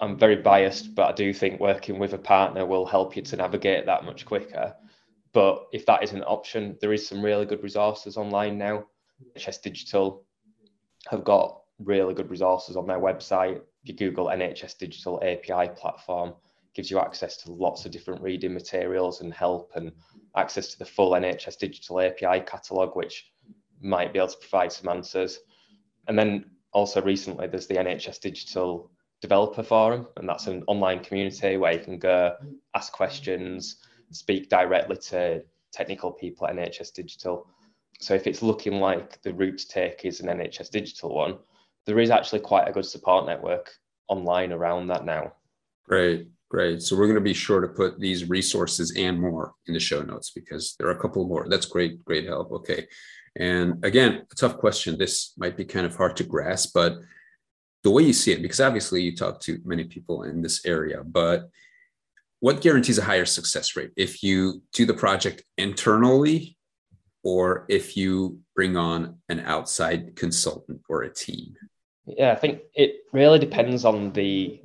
I'm 0.00 0.18
very 0.18 0.36
biased, 0.36 0.96
but 0.96 1.08
I 1.08 1.12
do 1.12 1.32
think 1.32 1.60
working 1.60 2.00
with 2.00 2.14
a 2.14 2.18
partner 2.18 2.66
will 2.66 2.84
help 2.84 3.14
you 3.14 3.22
to 3.22 3.36
navigate 3.36 3.86
that 3.86 4.04
much 4.04 4.26
quicker. 4.26 4.74
But 5.32 5.66
if 5.72 5.86
that 5.86 6.02
isn't 6.02 6.18
an 6.18 6.24
option, 6.24 6.76
there 6.80 6.92
is 6.92 7.06
some 7.06 7.22
really 7.22 7.46
good 7.46 7.62
resources 7.62 8.16
online 8.16 8.58
now. 8.58 8.86
NHS 9.36 9.62
Digital 9.62 10.24
have 11.08 11.22
got 11.22 11.62
really 11.78 12.12
good 12.12 12.28
resources 12.28 12.76
on 12.76 12.88
their 12.88 12.98
website. 12.98 13.60
If 13.84 13.88
you 13.88 13.94
Google 13.94 14.26
NHS 14.26 14.76
Digital 14.76 15.22
API 15.22 15.70
platform, 15.76 16.34
gives 16.74 16.90
you 16.90 16.98
access 16.98 17.36
to 17.36 17.52
lots 17.52 17.84
of 17.84 17.92
different 17.92 18.20
reading 18.20 18.52
materials 18.52 19.20
and 19.20 19.32
help 19.32 19.70
and 19.76 19.92
access 20.36 20.68
to 20.72 20.78
the 20.80 20.84
full 20.84 21.12
NHS 21.12 21.56
Digital 21.56 22.00
API 22.00 22.40
catalogue, 22.40 22.96
which 22.96 23.30
might 23.80 24.12
be 24.12 24.18
able 24.18 24.28
to 24.28 24.38
provide 24.38 24.72
some 24.72 24.88
answers. 24.88 25.38
And 26.08 26.18
then 26.18 26.46
also 26.74 27.00
recently, 27.00 27.46
there's 27.46 27.66
the 27.66 27.76
NHS 27.76 28.20
Digital 28.20 28.90
Developer 29.22 29.62
Forum, 29.62 30.06
and 30.18 30.28
that's 30.28 30.46
an 30.48 30.64
online 30.66 31.02
community 31.02 31.56
where 31.56 31.72
you 31.72 31.78
can 31.78 31.98
go 31.98 32.34
ask 32.74 32.92
questions 32.92 33.76
speak 34.10 34.48
directly 34.48 34.96
to 34.96 35.42
technical 35.72 36.12
people 36.12 36.46
at 36.46 36.54
NHS 36.54 36.92
Digital. 36.92 37.46
So 38.00 38.14
if 38.14 38.26
it's 38.26 38.42
looking 38.42 38.80
like 38.80 39.20
the 39.22 39.32
route 39.32 39.58
to 39.58 39.68
take 39.68 40.04
is 40.04 40.20
an 40.20 40.28
NHS 40.28 40.70
Digital 40.70 41.14
one, 41.14 41.38
there 41.86 41.98
is 41.98 42.10
actually 42.10 42.40
quite 42.40 42.68
a 42.68 42.72
good 42.72 42.86
support 42.86 43.26
network 43.26 43.72
online 44.08 44.52
around 44.52 44.88
that 44.88 45.04
now. 45.04 45.32
Great, 45.86 46.28
great. 46.54 46.80
So 46.80 46.94
we're 46.94 47.06
going 47.06 47.16
to 47.16 47.32
be 47.32 47.34
sure 47.34 47.60
to 47.60 47.66
put 47.66 47.98
these 47.98 48.28
resources 48.28 48.94
and 48.96 49.20
more 49.20 49.54
in 49.66 49.74
the 49.74 49.80
show 49.80 50.02
notes 50.02 50.30
because 50.30 50.76
there 50.78 50.86
are 50.86 50.92
a 50.92 51.00
couple 51.00 51.26
more. 51.26 51.48
That's 51.48 51.66
great, 51.66 52.04
great 52.04 52.26
help. 52.26 52.52
Okay. 52.52 52.86
And 53.34 53.84
again, 53.84 54.24
a 54.30 54.34
tough 54.36 54.56
question. 54.58 54.96
This 54.96 55.32
might 55.36 55.56
be 55.56 55.64
kind 55.64 55.84
of 55.84 55.96
hard 55.96 56.16
to 56.18 56.22
grasp, 56.22 56.70
but 56.72 56.92
the 57.82 57.90
way 57.90 58.04
you 58.04 58.12
see 58.12 58.30
it, 58.30 58.40
because 58.40 58.60
obviously 58.60 59.02
you 59.02 59.16
talk 59.16 59.40
to 59.40 59.58
many 59.64 59.82
people 59.82 60.22
in 60.22 60.42
this 60.42 60.64
area, 60.64 61.02
but 61.04 61.50
what 62.38 62.60
guarantees 62.60 62.98
a 62.98 63.02
higher 63.02 63.26
success 63.26 63.74
rate 63.74 63.90
if 63.96 64.22
you 64.22 64.62
do 64.72 64.86
the 64.86 64.94
project 64.94 65.42
internally 65.58 66.56
or 67.24 67.66
if 67.68 67.96
you 67.96 68.38
bring 68.54 68.76
on 68.76 69.18
an 69.28 69.40
outside 69.40 70.14
consultant 70.14 70.82
or 70.88 71.02
a 71.02 71.12
team? 71.12 71.56
Yeah, 72.06 72.30
I 72.30 72.36
think 72.36 72.60
it 72.74 72.90
really 73.12 73.40
depends 73.40 73.84
on 73.84 74.12
the 74.12 74.60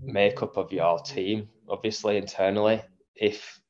makeup 0.00 0.56
of 0.56 0.72
your 0.72 0.98
team, 1.00 1.48
obviously, 1.68 2.16
internally. 2.16 2.82
If 3.14 3.60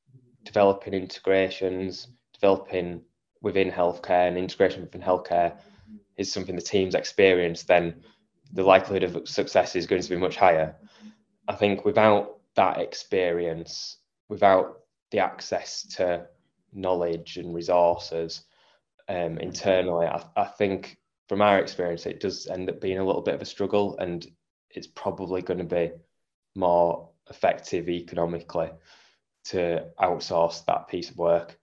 developing 0.44 0.94
integrations, 0.94 2.08
developing 2.32 3.02
within 3.42 3.70
healthcare 3.70 4.28
and 4.28 4.36
integration 4.36 4.82
within 4.82 5.02
healthcare 5.02 5.58
is 6.16 6.32
something 6.32 6.54
the 6.54 6.62
team's 6.62 6.94
experienced, 6.94 7.66
then 7.66 8.02
the 8.52 8.62
likelihood 8.62 9.04
of 9.04 9.28
success 9.28 9.76
is 9.76 9.86
going 9.86 10.02
to 10.02 10.10
be 10.10 10.16
much 10.16 10.36
higher. 10.36 10.76
I 11.48 11.54
think 11.54 11.84
without 11.84 12.38
that 12.56 12.78
experience 12.78 13.98
without 14.28 14.80
the 15.10 15.18
access 15.18 15.82
to 15.82 16.26
knowledge 16.72 17.36
and 17.36 17.54
resources 17.54 18.44
um, 19.08 19.38
internally, 19.38 20.06
I, 20.06 20.24
I 20.36 20.44
think 20.44 20.96
from 21.28 21.42
our 21.42 21.58
experience, 21.58 22.06
it 22.06 22.20
does 22.20 22.46
end 22.46 22.70
up 22.70 22.80
being 22.80 22.98
a 22.98 23.04
little 23.04 23.22
bit 23.22 23.34
of 23.34 23.42
a 23.42 23.46
struggle, 23.46 23.98
and 23.98 24.26
it's 24.74 24.86
probably 24.86 25.42
going 25.42 25.58
to 25.58 25.64
be 25.64 25.90
more 26.54 27.10
effective 27.28 27.88
economically 27.88 28.70
to 29.44 29.86
outsource 30.00 30.64
that 30.66 30.88
piece 30.88 31.10
of 31.10 31.16
work. 31.16 31.58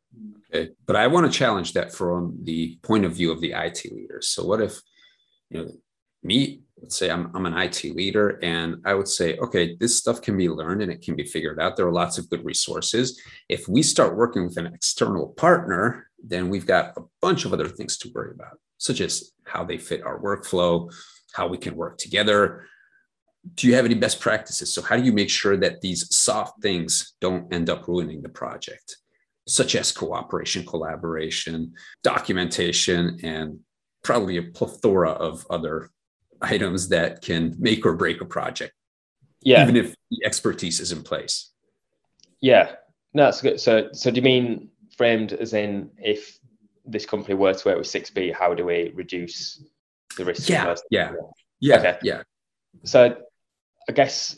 Okay, 0.53 0.71
but 0.85 0.95
I 0.95 1.07
want 1.07 1.31
to 1.31 1.37
challenge 1.37 1.73
that 1.73 1.93
from 1.93 2.39
the 2.43 2.79
point 2.81 3.05
of 3.05 3.13
view 3.13 3.31
of 3.31 3.41
the 3.41 3.51
IT 3.51 3.91
leaders. 3.91 4.29
So, 4.29 4.45
what 4.45 4.61
if, 4.61 4.79
you 5.49 5.59
know, 5.59 5.71
me, 6.23 6.61
let's 6.81 6.97
say 6.97 7.09
I'm, 7.09 7.29
I'm 7.35 7.45
an 7.45 7.57
IT 7.57 7.83
leader, 7.95 8.39
and 8.41 8.81
I 8.85 8.93
would 8.93 9.07
say, 9.07 9.37
okay, 9.37 9.75
this 9.79 9.97
stuff 9.97 10.21
can 10.21 10.37
be 10.37 10.49
learned 10.49 10.81
and 10.81 10.91
it 10.91 11.01
can 11.01 11.15
be 11.15 11.23
figured 11.23 11.59
out. 11.59 11.75
There 11.75 11.87
are 11.87 11.93
lots 11.93 12.17
of 12.17 12.29
good 12.29 12.43
resources. 12.45 13.21
If 13.49 13.67
we 13.67 13.83
start 13.83 14.17
working 14.17 14.45
with 14.45 14.57
an 14.57 14.67
external 14.67 15.29
partner, 15.29 16.09
then 16.23 16.49
we've 16.49 16.65
got 16.65 16.97
a 16.97 17.01
bunch 17.21 17.45
of 17.45 17.53
other 17.53 17.67
things 17.67 17.97
to 17.99 18.11
worry 18.13 18.31
about, 18.31 18.59
such 18.77 19.01
as 19.01 19.31
how 19.45 19.63
they 19.63 19.77
fit 19.77 20.03
our 20.03 20.19
workflow, 20.19 20.91
how 21.33 21.47
we 21.47 21.57
can 21.57 21.75
work 21.75 21.97
together, 21.97 22.65
do 23.55 23.67
you 23.67 23.75
have 23.75 23.85
any 23.85 23.95
best 23.95 24.19
practices? 24.19 24.73
So, 24.73 24.81
how 24.81 24.97
do 24.97 25.03
you 25.03 25.13
make 25.13 25.29
sure 25.29 25.57
that 25.57 25.81
these 25.81 26.13
soft 26.15 26.61
things 26.61 27.13
don't 27.21 27.51
end 27.53 27.69
up 27.69 27.87
ruining 27.87 28.21
the 28.21 28.29
project, 28.29 28.97
such 29.47 29.75
as 29.75 29.91
cooperation, 29.91 30.65
collaboration, 30.65 31.73
documentation, 32.03 33.19
and 33.23 33.59
probably 34.03 34.37
a 34.37 34.43
plethora 34.43 35.11
of 35.11 35.45
other 35.49 35.89
items 36.41 36.89
that 36.89 37.21
can 37.21 37.55
make 37.57 37.85
or 37.85 37.95
break 37.95 38.21
a 38.21 38.25
project? 38.25 38.73
Yeah. 39.41 39.63
Even 39.63 39.75
if 39.75 39.95
the 40.11 40.25
expertise 40.25 40.79
is 40.79 40.91
in 40.91 41.03
place. 41.03 41.51
Yeah. 42.41 42.71
No, 43.13 43.25
that's 43.25 43.41
good. 43.41 43.59
So, 43.59 43.89
so 43.93 44.11
do 44.11 44.17
you 44.17 44.21
mean 44.21 44.69
framed 44.95 45.33
as 45.33 45.53
in 45.53 45.89
if 45.97 46.37
this 46.85 47.05
company 47.05 47.35
were 47.35 47.53
to 47.53 47.67
work 47.67 47.77
with 47.77 47.87
6B, 47.87 48.33
how 48.33 48.53
do 48.53 48.65
we 48.65 48.91
reduce 48.93 49.63
the 50.17 50.25
risk? 50.25 50.49
Yeah. 50.49 50.75
Yeah. 50.89 51.13
Yeah. 51.59 51.77
Okay. 51.77 51.97
Yeah. 52.03 52.21
So 52.83 53.15
I 53.87 53.91
guess 53.93 54.37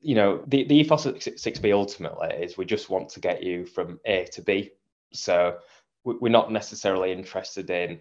you 0.00 0.14
know 0.14 0.42
the, 0.46 0.64
the 0.64 0.76
ethos 0.76 1.06
of 1.06 1.16
6b 1.16 1.72
ultimately 1.72 2.28
is 2.28 2.56
we 2.56 2.64
just 2.64 2.90
want 2.90 3.08
to 3.10 3.20
get 3.20 3.42
you 3.42 3.66
from 3.66 4.00
a 4.04 4.24
to 4.32 4.42
b. 4.42 4.70
So 5.12 5.58
we're 6.04 6.28
not 6.28 6.52
necessarily 6.52 7.12
interested 7.12 7.68
in 7.70 7.98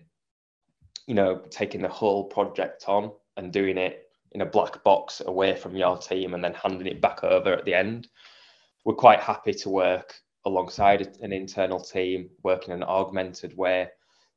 you 1.07 1.15
know 1.15 1.41
taking 1.49 1.81
the 1.81 1.87
whole 1.87 2.25
project 2.25 2.85
on 2.87 3.11
and 3.37 3.51
doing 3.51 3.77
it 3.77 4.09
in 4.31 4.41
a 4.41 4.45
black 4.45 4.83
box 4.83 5.21
away 5.25 5.55
from 5.55 5.75
your 5.75 5.97
team 5.97 6.33
and 6.33 6.43
then 6.43 6.53
handing 6.53 6.87
it 6.87 7.01
back 7.01 7.23
over 7.23 7.53
at 7.53 7.65
the 7.65 7.73
end. 7.73 8.07
We're 8.83 8.93
quite 8.93 9.21
happy 9.21 9.53
to 9.53 9.69
work 9.69 10.15
alongside 10.45 11.17
an 11.21 11.31
internal 11.33 11.79
team 11.79 12.29
working 12.43 12.73
in 12.73 12.83
an 12.83 12.87
augmented 12.87 13.57
way. 13.57 13.89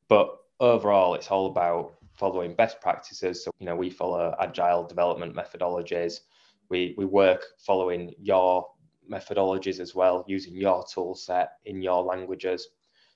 But 0.09 0.35
overall 0.61 1.14
it's 1.14 1.31
all 1.31 1.47
about 1.47 1.94
following 2.14 2.55
best 2.55 2.81
practices. 2.81 3.44
So 3.44 3.51
you 3.59 3.66
know 3.66 3.77
we 3.77 3.90
follow 3.90 4.35
agile 4.40 4.85
development 4.85 5.37
methodologies 5.37 6.21
we, 6.70 6.94
we 6.96 7.04
work 7.04 7.44
following 7.59 8.14
your 8.20 8.66
methodologies 9.11 9.81
as 9.81 9.94
well, 9.94 10.24
using 10.28 10.54
your 10.54 10.85
tool 10.92 11.14
set 11.14 11.52
in 11.64 11.83
your 11.83 12.02
languages. 12.02 12.68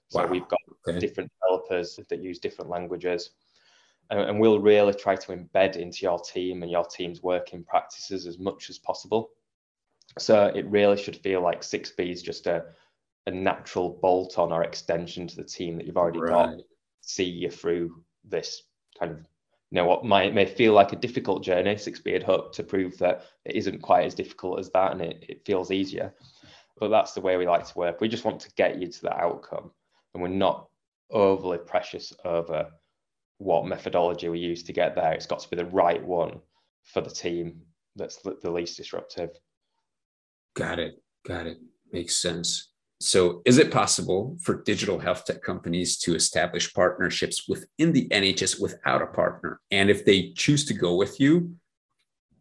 So 0.08 0.22
wow. 0.22 0.30
we've 0.30 0.48
got 0.48 0.60
okay. 0.88 0.98
different 0.98 1.30
developers 1.40 1.98
that 2.08 2.22
use 2.22 2.38
different 2.38 2.70
languages. 2.70 3.30
And, 4.10 4.20
and 4.20 4.40
we'll 4.40 4.60
really 4.60 4.94
try 4.94 5.16
to 5.16 5.32
embed 5.32 5.76
into 5.76 6.02
your 6.02 6.20
team 6.20 6.62
and 6.62 6.70
your 6.70 6.84
team's 6.84 7.22
working 7.22 7.64
practices 7.64 8.26
as 8.26 8.38
much 8.38 8.68
as 8.70 8.78
possible. 8.78 9.30
So 10.18 10.46
it 10.54 10.66
really 10.66 10.96
should 10.96 11.16
feel 11.16 11.40
like 11.40 11.62
6B 11.62 12.10
is 12.10 12.22
just 12.22 12.46
a, 12.46 12.64
a 13.26 13.30
natural 13.30 13.98
bolt 14.02 14.38
on 14.38 14.52
or 14.52 14.64
extension 14.64 15.26
to 15.28 15.36
the 15.36 15.44
team 15.44 15.76
that 15.76 15.86
you've 15.86 15.96
already 15.96 16.20
right. 16.20 16.56
got, 16.56 16.64
see 17.00 17.24
you 17.24 17.50
through 17.50 18.02
this 18.24 18.64
kind 18.98 19.12
of 19.12 19.18
you 19.72 19.76
know 19.76 19.86
what 19.86 20.04
might 20.04 20.34
may 20.34 20.44
feel 20.44 20.74
like 20.74 20.92
a 20.92 20.96
difficult 20.96 21.42
journey 21.42 21.74
6b 21.74 22.12
had 22.12 22.22
hoped 22.22 22.54
to 22.54 22.62
prove 22.62 22.98
that 22.98 23.24
it 23.46 23.56
isn't 23.56 23.80
quite 23.80 24.04
as 24.04 24.14
difficult 24.14 24.60
as 24.60 24.68
that 24.72 24.92
and 24.92 25.00
it, 25.00 25.24
it 25.26 25.46
feels 25.46 25.70
easier. 25.70 26.12
But 26.78 26.88
that's 26.88 27.12
the 27.12 27.22
way 27.22 27.38
we 27.38 27.46
like 27.46 27.66
to 27.66 27.78
work. 27.78 27.98
We 27.98 28.08
just 28.08 28.26
want 28.26 28.38
to 28.40 28.52
get 28.54 28.78
you 28.78 28.88
to 28.88 29.02
that 29.02 29.16
outcome. 29.16 29.70
And 30.12 30.22
we're 30.22 30.28
not 30.28 30.68
overly 31.08 31.56
precious 31.56 32.12
over 32.26 32.70
what 33.38 33.66
methodology 33.66 34.28
we 34.28 34.40
use 34.40 34.62
to 34.64 34.74
get 34.74 34.94
there. 34.94 35.12
It's 35.12 35.26
got 35.26 35.38
to 35.38 35.48
be 35.48 35.56
the 35.56 35.64
right 35.64 36.04
one 36.04 36.40
for 36.82 37.00
the 37.00 37.08
team 37.08 37.62
that's 37.96 38.18
the 38.18 38.50
least 38.50 38.76
disruptive. 38.76 39.30
Got 40.54 40.80
it. 40.80 41.02
Got 41.26 41.46
it. 41.46 41.56
Makes 41.90 42.16
sense 42.16 42.71
so, 43.02 43.42
is 43.44 43.58
it 43.58 43.72
possible 43.72 44.36
for 44.40 44.62
digital 44.62 44.98
health 44.98 45.24
tech 45.24 45.42
companies 45.42 45.98
to 45.98 46.14
establish 46.14 46.72
partnerships 46.72 47.48
within 47.48 47.92
the 47.92 48.08
NHS 48.08 48.60
without 48.60 49.02
a 49.02 49.06
partner? 49.06 49.60
And 49.70 49.90
if 49.90 50.04
they 50.04 50.32
choose 50.36 50.64
to 50.66 50.74
go 50.74 50.94
with 50.94 51.18
you, 51.18 51.56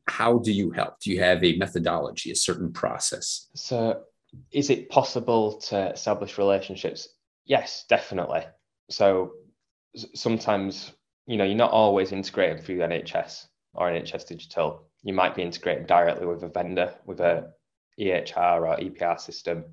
how 0.08 0.38
do 0.38 0.52
you 0.52 0.70
help? 0.72 1.00
Do 1.00 1.10
you 1.10 1.20
have 1.20 1.44
a 1.44 1.58
methodology, 1.58 2.32
a 2.32 2.36
certain 2.36 2.72
process? 2.72 3.50
So, 3.56 4.04
is 4.52 4.70
it 4.70 4.90
possible 4.90 5.58
to 5.70 5.92
establish 5.94 6.38
relationships? 6.38 7.10
Yes, 7.46 7.86
definitely. 7.90 8.44
So, 8.90 9.32
sometimes, 10.14 10.92
you 11.26 11.38
know, 11.38 11.44
you're 11.44 11.56
not 11.56 11.72
always 11.72 12.12
integrating 12.12 12.62
through 12.62 12.78
NHS 12.78 13.48
or 13.74 13.90
NHS 13.90 14.28
Digital. 14.28 14.88
You 15.02 15.14
might 15.14 15.34
be 15.34 15.42
integrating 15.42 15.88
directly 15.88 16.28
with 16.28 16.44
a 16.44 16.50
vendor, 16.50 16.94
with 17.06 17.20
a 17.20 17.52
EHR 18.00 18.62
or 18.62 18.78
EPR 18.78 19.20
system 19.20 19.66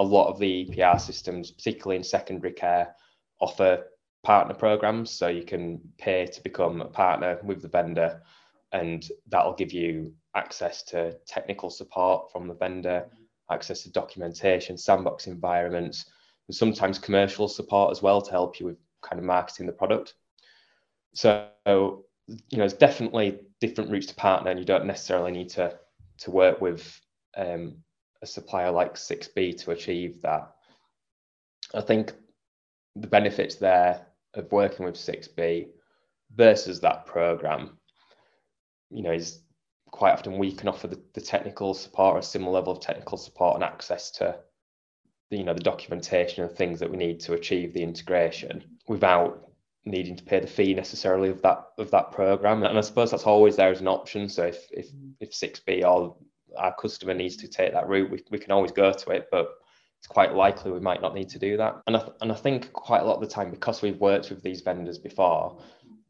a 0.00 0.02
lot 0.02 0.28
of 0.28 0.38
the 0.38 0.64
EPR 0.64 0.98
systems, 0.98 1.50
particularly 1.50 1.96
in 1.96 2.02
secondary 2.02 2.54
care, 2.54 2.96
offer 3.38 3.84
partner 4.22 4.54
programs. 4.54 5.10
So 5.10 5.28
you 5.28 5.44
can 5.44 5.78
pay 5.98 6.24
to 6.24 6.42
become 6.42 6.80
a 6.80 6.86
partner 6.86 7.38
with 7.44 7.60
the 7.60 7.68
vendor, 7.68 8.22
and 8.72 9.06
that'll 9.28 9.52
give 9.52 9.72
you 9.72 10.14
access 10.34 10.82
to 10.84 11.18
technical 11.26 11.68
support 11.68 12.32
from 12.32 12.48
the 12.48 12.54
vendor, 12.54 13.10
access 13.50 13.82
to 13.82 13.92
documentation, 13.92 14.78
sandbox 14.78 15.26
environments, 15.26 16.06
and 16.48 16.56
sometimes 16.56 16.98
commercial 16.98 17.46
support 17.46 17.90
as 17.90 18.00
well 18.00 18.22
to 18.22 18.30
help 18.30 18.58
you 18.58 18.64
with 18.64 18.78
kind 19.02 19.18
of 19.18 19.26
marketing 19.26 19.66
the 19.66 19.72
product. 19.72 20.14
So, 21.12 21.46
you 21.66 22.58
know, 22.58 22.64
it's 22.64 22.72
definitely 22.72 23.40
different 23.60 23.90
routes 23.90 24.06
to 24.06 24.14
partner, 24.14 24.50
and 24.50 24.58
you 24.58 24.64
don't 24.64 24.86
necessarily 24.86 25.32
need 25.32 25.50
to 25.50 25.78
to 26.20 26.30
work 26.30 26.60
with 26.62 26.98
um, 27.36 27.82
a 28.22 28.26
supplier 28.26 28.70
like 28.70 28.94
6B 28.94 29.62
to 29.64 29.70
achieve 29.70 30.22
that. 30.22 30.52
I 31.74 31.80
think 31.80 32.12
the 32.96 33.06
benefits 33.06 33.56
there 33.56 34.06
of 34.34 34.52
working 34.52 34.84
with 34.84 34.96
6B 34.96 35.68
versus 36.34 36.80
that 36.80 37.06
program, 37.06 37.78
you 38.90 39.02
know, 39.02 39.12
is 39.12 39.40
quite 39.90 40.12
often 40.12 40.38
we 40.38 40.52
can 40.52 40.68
offer 40.68 40.86
the, 40.86 41.00
the 41.14 41.20
technical 41.20 41.74
support 41.74 42.16
or 42.16 42.18
a 42.18 42.22
similar 42.22 42.52
level 42.52 42.72
of 42.72 42.80
technical 42.80 43.18
support 43.18 43.56
and 43.56 43.64
access 43.64 44.10
to 44.12 44.36
the, 45.30 45.38
you 45.38 45.44
know 45.44 45.54
the 45.54 45.60
documentation 45.60 46.44
and 46.44 46.52
things 46.52 46.80
that 46.80 46.90
we 46.90 46.96
need 46.96 47.20
to 47.20 47.34
achieve 47.34 47.72
the 47.72 47.82
integration 47.82 48.64
without 48.88 49.50
needing 49.84 50.16
to 50.16 50.24
pay 50.24 50.40
the 50.40 50.46
fee 50.46 50.74
necessarily 50.74 51.30
of 51.30 51.40
that 51.42 51.64
of 51.78 51.90
that 51.90 52.12
program. 52.12 52.62
And 52.62 52.76
i 52.76 52.80
suppose 52.80 53.10
that's 53.10 53.26
always 53.26 53.56
there 53.56 53.70
as 53.70 53.80
an 53.80 53.88
option. 53.88 54.28
So 54.28 54.46
if 54.46 54.66
if 54.70 54.92
mm. 54.92 55.12
if 55.20 55.30
6b 55.30 55.84
or 55.84 56.16
our 56.56 56.74
customer 56.74 57.14
needs 57.14 57.36
to 57.38 57.48
take 57.48 57.72
that 57.72 57.88
route, 57.88 58.10
we, 58.10 58.22
we 58.30 58.38
can 58.38 58.52
always 58.52 58.72
go 58.72 58.92
to 58.92 59.10
it, 59.10 59.28
but 59.30 59.48
it's 59.98 60.06
quite 60.06 60.34
likely 60.34 60.72
we 60.72 60.80
might 60.80 61.02
not 61.02 61.14
need 61.14 61.28
to 61.30 61.38
do 61.38 61.56
that. 61.58 61.82
And 61.86 61.96
I, 61.96 62.08
and 62.20 62.32
I 62.32 62.34
think 62.34 62.72
quite 62.72 63.02
a 63.02 63.04
lot 63.04 63.16
of 63.16 63.20
the 63.20 63.34
time, 63.34 63.50
because 63.50 63.82
we've 63.82 64.00
worked 64.00 64.30
with 64.30 64.42
these 64.42 64.62
vendors 64.62 64.98
before, 64.98 65.60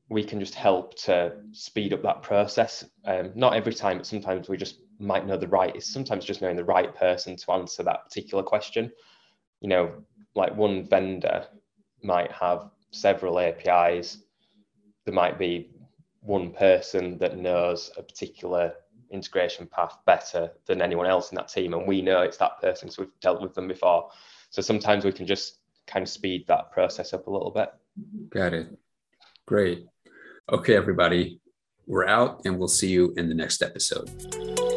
we 0.09 0.25
can 0.25 0.41
just 0.41 0.55
help 0.55 0.97
to 1.05 1.37
speed 1.53 1.93
up 1.93 2.03
that 2.03 2.23
process. 2.23 2.85
Um, 3.05 3.31
not 3.35 3.55
every 3.55 3.75
time, 3.75 3.99
but 3.99 4.07
sometimes 4.07 4.49
we 4.49 4.57
just 4.57 4.81
might 4.99 5.27
know 5.27 5.37
the 5.37 5.49
right, 5.49 5.75
it's 5.75 5.93
sometimes 5.93 6.25
just 6.25 6.43
knowing 6.43 6.57
the 6.57 6.65
right 6.65 6.95
person 6.95 7.37
to 7.37 7.53
answer 7.53 7.83
that 7.83 8.05
particular 8.05 8.43
question. 8.43 8.93
You 9.61 9.69
know, 9.69 9.93
like 10.35 10.55
one 10.55 10.87
vendor 10.87 11.47
might 12.03 12.31
have 12.33 12.71
several 12.93 13.39
APIs. 13.39 14.19
There 15.05 15.15
might 15.15 15.39
be 15.39 15.71
one 16.21 16.53
person 16.53 17.19
that 17.19 17.39
knows 17.39 17.91
a 17.97 18.03
particular 18.03 18.75
integration 19.11 19.67
path 19.67 19.99
better 20.07 20.51
than 20.67 20.81
anyone 20.81 21.07
else 21.07 21.31
in 21.31 21.37
that 21.37 21.49
team. 21.49 21.75
And 21.75 21.87
we 21.87 22.03
know 22.03 22.23
it's 22.23 22.37
that 22.39 22.61
person 22.61 22.87
because 22.87 22.99
we've 22.99 23.21
dealt 23.21 23.43
with 23.43 23.55
them 23.55 23.69
before. 23.69 24.11
So 24.51 24.63
sometimes 24.63 25.05
we 25.05 25.13
can 25.13 25.27
just 25.27 25.59
kind 25.87 26.03
of 26.03 26.09
speed 26.09 26.47
that 26.49 26.71
process 26.73 27.13
up 27.13 27.27
a 27.27 27.31
little 27.31 27.51
bit. 27.51 27.71
Got 28.31 28.55
it. 28.55 28.69
Great. 29.47 29.87
Okay, 30.53 30.77
everybody, 30.77 31.41
we're 31.87 32.07
out 32.07 32.43
and 32.45 32.59
we'll 32.59 32.69
see 32.69 32.89
you 32.89 33.13
in 33.17 33.29
the 33.29 33.35
next 33.35 33.63
episode. 33.63 34.70